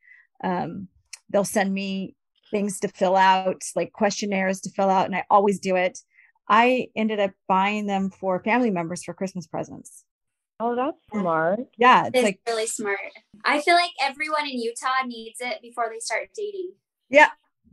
um, 0.43 0.89
they'll 1.29 1.45
send 1.45 1.75
me 1.75 2.17
things 2.51 2.81
to 2.81 2.89
fill 2.89 3.17
out, 3.17 3.63
like 3.77 3.93
questionnaires 3.93 4.61
to 4.63 4.71
fill 4.71 4.89
out, 4.89 5.07
and 5.07 5.15
I 5.15 5.25
always 5.31 5.61
do 5.61 5.77
it. 5.77 5.99
I 6.49 6.89
ended 6.97 7.21
up 7.21 7.31
buying 7.47 7.87
them 7.87 8.11
for 8.11 8.43
family 8.43 8.71
members 8.71 9.05
for 9.05 9.15
Christmas 9.15 9.47
presents. 9.47 10.05
Oh, 10.61 10.77
that's 10.77 10.99
smart. 11.11 11.61
Yeah, 11.79 12.07
it's, 12.07 12.11
it's 12.15 12.23
like 12.23 12.41
really 12.47 12.67
smart. 12.67 12.99
I 13.47 13.63
feel 13.63 13.75
like 13.75 13.93
everyone 14.01 14.47
in 14.47 14.59
Utah 14.59 15.07
needs 15.07 15.41
it 15.41 15.63
before 15.63 15.87
they 15.91 15.99
start 16.01 16.29
dating. 16.37 16.73
Yeah, 17.09 17.31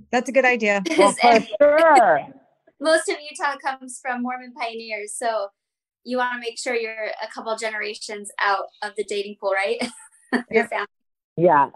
that's 0.10 0.30
a 0.30 0.32
good 0.32 0.46
idea. 0.46 0.82
Well, 0.98 1.12
for 1.12 1.46
sure. 1.62 2.28
Most 2.80 3.10
of 3.10 3.18
Utah 3.30 3.58
comes 3.58 4.00
from 4.02 4.24
Mormon 4.24 4.54
pioneers, 4.54 5.14
so 5.14 5.50
you 6.06 6.18
want 6.18 6.36
to 6.36 6.40
make 6.40 6.58
sure 6.58 6.76
you're 6.76 7.12
a 7.22 7.28
couple 7.34 7.56
generations 7.58 8.32
out 8.40 8.68
of 8.82 8.94
the 8.96 9.04
dating 9.04 9.36
pool, 9.42 9.52
right? 9.52 9.86
Your 10.52 10.68
family. 10.68 10.88
Yeah, 11.36 11.70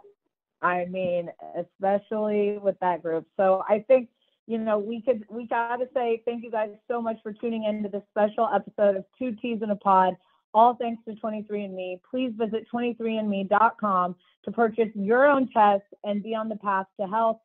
I 0.62 0.86
mean, 0.86 1.30
especially 1.58 2.58
with 2.58 2.80
that 2.80 3.02
group. 3.02 3.26
So 3.36 3.64
I 3.68 3.84
think 3.88 4.10
you 4.48 4.58
know, 4.58 4.80
we 4.80 5.02
could 5.02 5.24
we 5.30 5.48
gotta 5.48 5.88
say 5.94 6.22
thank 6.26 6.44
you 6.44 6.52
guys 6.52 6.70
so 6.88 7.02
much 7.02 7.18
for 7.24 7.34
tuning 7.34 7.64
into 7.64 7.90
this 7.90 8.04
special 8.12 8.50
episode 8.54 8.96
of 8.96 9.06
Two 9.18 9.36
Teas 9.42 9.60
in 9.62 9.72
a 9.72 9.76
Pod. 9.76 10.16
All 10.54 10.76
thanks 10.76 11.04
to 11.06 11.16
23andMe. 11.16 12.02
Please 12.10 12.34
visit 12.38 12.66
23andMe.com 12.74 14.16
to 14.46 14.52
purchase 14.52 14.90
your 14.96 15.26
own 15.26 15.50
test 15.50 15.84
and 16.04 16.22
be 16.22 16.36
on 16.36 16.50
the 16.50 16.58
path 16.58 16.88
to 17.00 17.08
health. 17.08 17.40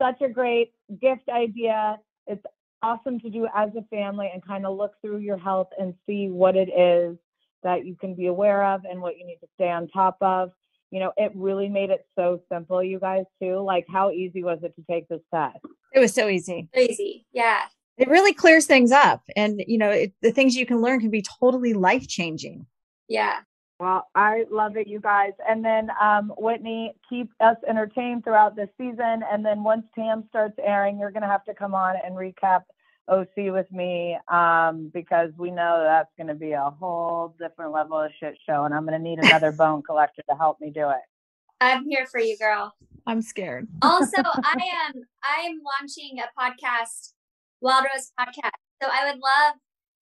Such 0.00 0.20
a 0.22 0.28
great 0.28 0.72
gift 1.00 1.28
idea. 1.28 1.98
It's 2.26 2.44
awesome 2.82 3.20
to 3.20 3.30
do 3.30 3.46
as 3.54 3.70
a 3.76 3.82
family 3.94 4.30
and 4.32 4.44
kind 4.44 4.66
of 4.66 4.76
look 4.76 4.92
through 5.02 5.18
your 5.18 5.38
health 5.38 5.68
and 5.78 5.94
see 6.06 6.28
what 6.28 6.56
it 6.56 6.68
is 6.68 7.16
that 7.62 7.86
you 7.86 7.96
can 7.96 8.14
be 8.14 8.26
aware 8.26 8.64
of 8.64 8.84
and 8.84 9.00
what 9.00 9.18
you 9.18 9.26
need 9.26 9.38
to 9.40 9.48
stay 9.56 9.70
on 9.70 9.88
top 9.88 10.16
of 10.20 10.52
you 10.94 11.00
know, 11.00 11.12
it 11.16 11.32
really 11.34 11.68
made 11.68 11.90
it 11.90 12.06
so 12.16 12.40
simple, 12.48 12.80
you 12.80 13.00
guys, 13.00 13.24
too. 13.42 13.58
Like, 13.58 13.84
how 13.92 14.12
easy 14.12 14.44
was 14.44 14.60
it 14.62 14.76
to 14.76 14.84
take 14.88 15.08
this 15.08 15.22
test? 15.34 15.58
It 15.92 15.98
was 15.98 16.14
so 16.14 16.28
easy. 16.28 16.68
Easy. 16.72 17.26
Yeah. 17.32 17.62
It 17.96 18.08
really 18.08 18.32
clears 18.32 18.66
things 18.66 18.92
up. 18.92 19.22
And 19.36 19.62
you 19.66 19.78
know 19.78 19.90
it, 19.90 20.12
the 20.22 20.32
things 20.32 20.56
you 20.56 20.66
can 20.66 20.80
learn 20.80 21.00
can 21.00 21.10
be 21.10 21.22
totally 21.22 21.74
life 21.74 22.08
changing 22.08 22.66
yeah. 23.08 23.40
Well 23.80 24.08
i 24.14 24.44
love 24.50 24.76
it 24.76 24.86
you 24.86 25.00
guys. 25.00 25.32
And 25.48 25.64
then 25.64 25.90
um, 26.00 26.32
whitney 26.38 26.94
keep 27.08 27.30
us 27.40 27.56
entertained 27.68 28.24
throughout 28.24 28.56
the 28.56 28.68
season. 28.78 29.22
And 29.30 29.44
then 29.44 29.64
once 29.64 29.86
tam 29.94 30.24
starts 30.28 30.54
airing 30.62 30.98
you're 30.98 31.10
going 31.10 31.22
to 31.22 31.28
have 31.28 31.44
to 31.44 31.54
come 31.54 31.74
on 31.74 31.96
and 32.04 32.14
recap 32.14 32.62
oc 33.08 33.28
with 33.36 33.70
me 33.70 34.16
um, 34.28 34.90
because 34.94 35.30
we 35.36 35.50
know 35.50 35.82
that's 35.82 36.10
going 36.16 36.28
to 36.28 36.34
be 36.34 36.52
a 36.52 36.70
whole 36.78 37.34
different 37.38 37.72
level 37.72 37.98
of 37.98 38.10
shit 38.18 38.34
show 38.48 38.64
and 38.64 38.72
i'm 38.72 38.86
going 38.86 38.98
to 38.98 39.02
need 39.02 39.18
another 39.22 39.52
bone 39.52 39.82
collector 39.82 40.22
to 40.28 40.36
help 40.36 40.60
me 40.60 40.70
do 40.70 40.88
it. 40.90 41.02
I'm 41.60 41.88
here 41.88 42.06
for 42.06 42.20
you 42.20 42.38
girl. 42.38 42.74
I'm 43.06 43.22
scared. 43.22 43.66
Also 43.82 44.16
i 44.24 44.70
am 44.86 45.02
i 45.24 45.42
am 45.42 45.60
launching 45.80 46.20
a 46.20 46.40
podcast 46.40 47.13
Wild 47.64 47.86
Rose 47.92 48.12
podcast. 48.20 48.50
So 48.82 48.90
I 48.92 49.10
would 49.10 49.20
love 49.20 49.54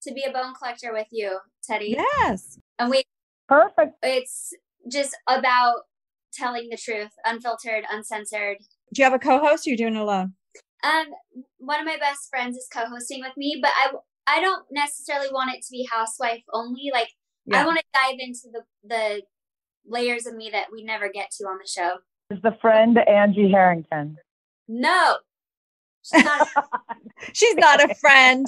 to 0.03 0.13
be 0.13 0.25
a 0.25 0.33
bone 0.33 0.53
collector 0.53 0.93
with 0.93 1.07
you, 1.13 1.39
Teddi. 1.69 1.95
Yes. 1.97 2.59
And 2.81 2.91
we 2.91 3.05
perfect. 3.49 3.95
It's 4.03 4.53
just 4.91 5.17
about 5.29 5.83
telling 6.35 6.69
the 6.71 6.77
truth, 6.77 7.13
unfiltered, 7.25 7.85
uncensored. 7.89 8.57
Do 8.93 9.01
you 9.01 9.05
have 9.05 9.15
a 9.15 9.19
co-host 9.19 9.69
or 9.69 9.75
are 9.75 9.77
doing 9.77 9.95
it 9.95 10.01
alone? 10.01 10.35
Um, 10.83 11.07
one 11.59 11.79
of 11.79 11.87
my 11.87 11.97
best 11.99 12.29
friends 12.29 12.57
is 12.57 12.67
co-hosting 12.73 13.21
with 13.21 13.37
me, 13.37 13.61
but 13.63 13.71
I 13.77 13.93
I 14.27 14.41
don't 14.41 14.65
necessarily 14.73 15.29
want 15.33 15.55
it 15.55 15.63
to 15.63 15.71
be 15.71 15.89
housewife 15.89 16.43
only. 16.53 16.91
Like 16.93 17.11
yeah. 17.47 17.63
I 17.63 17.67
want 17.67 17.79
to 17.79 17.85
dive 17.95 18.17
into 18.19 18.49
the 18.53 18.63
the 18.83 19.23
layers 19.87 20.27
of 20.27 20.35
me 20.35 20.51
that 20.53 20.67
we 20.73 20.83
never 20.83 21.09
get 21.09 21.31
to 21.39 21.45
on 21.45 21.59
the 21.59 21.69
show. 21.69 21.99
Is 22.31 22.43
the 22.43 22.57
friend 22.61 22.99
Angie 23.07 23.53
Harrington? 23.53 24.17
No, 24.67 25.19
She's 26.03 26.25
not, 26.25 26.49
She's 27.33 27.55
not 27.57 27.91
a 27.91 27.95
friend. 27.95 28.47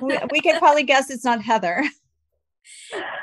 we, 0.00 0.18
we 0.30 0.40
can 0.40 0.58
probably 0.58 0.82
guess 0.82 1.10
it's 1.10 1.24
not 1.24 1.42
Heather. 1.42 1.84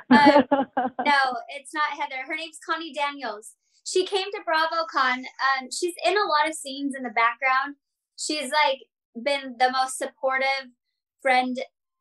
Uh, 0.09 0.43
no, 0.51 1.19
it's 1.49 1.73
not 1.73 1.99
Heather. 1.99 2.25
Her 2.27 2.35
name's 2.35 2.59
Connie 2.65 2.93
Daniels. 2.93 3.53
She 3.85 4.05
came 4.05 4.25
to 4.31 4.41
BravoCon. 4.47 5.17
Um, 5.17 5.69
she's 5.71 5.95
in 6.05 6.13
a 6.13 6.27
lot 6.27 6.47
of 6.47 6.53
scenes 6.53 6.95
in 6.95 7.03
the 7.03 7.09
background. 7.09 7.75
She's 8.17 8.51
like 8.51 8.79
been 9.21 9.55
the 9.57 9.71
most 9.71 9.97
supportive 9.97 10.69
friend 11.21 11.57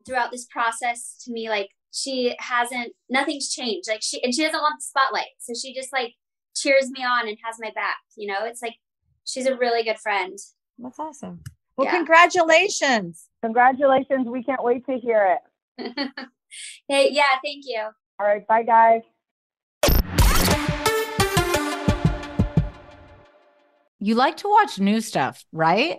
throughout 0.06 0.30
this 0.30 0.46
process 0.46 1.16
to 1.24 1.32
me. 1.32 1.48
Like 1.48 1.70
she 1.92 2.36
hasn't, 2.38 2.92
nothing's 3.08 3.52
changed. 3.52 3.88
Like 3.88 4.02
she, 4.02 4.22
and 4.22 4.34
she 4.34 4.42
doesn't 4.42 4.60
want 4.60 4.76
the 4.78 4.82
spotlight. 4.82 5.32
So 5.38 5.54
she 5.54 5.74
just 5.74 5.92
like 5.92 6.14
cheers 6.54 6.90
me 6.90 7.04
on 7.04 7.28
and 7.28 7.38
has 7.44 7.56
my 7.58 7.70
back. 7.74 7.98
You 8.16 8.28
know, 8.28 8.44
it's 8.44 8.62
like 8.62 8.76
she's 9.24 9.46
a 9.46 9.56
really 9.56 9.82
good 9.82 9.98
friend. 9.98 10.38
That's 10.78 10.98
awesome. 10.98 11.40
Well, 11.76 11.86
yeah. 11.86 11.96
congratulations. 11.96 13.28
Congratulations. 13.42 14.26
We 14.28 14.42
can't 14.42 14.62
wait 14.62 14.86
to 14.86 14.98
hear 14.98 15.38
it. 15.78 15.92
hey, 16.88 17.10
yeah, 17.12 17.24
thank 17.44 17.64
you. 17.66 17.82
All 18.20 18.26
right. 18.26 18.46
Bye, 18.46 18.62
guys. 18.62 19.02
You 24.00 24.14
like 24.14 24.36
to 24.38 24.48
watch 24.48 24.78
new 24.78 25.00
stuff, 25.00 25.44
right? 25.52 25.98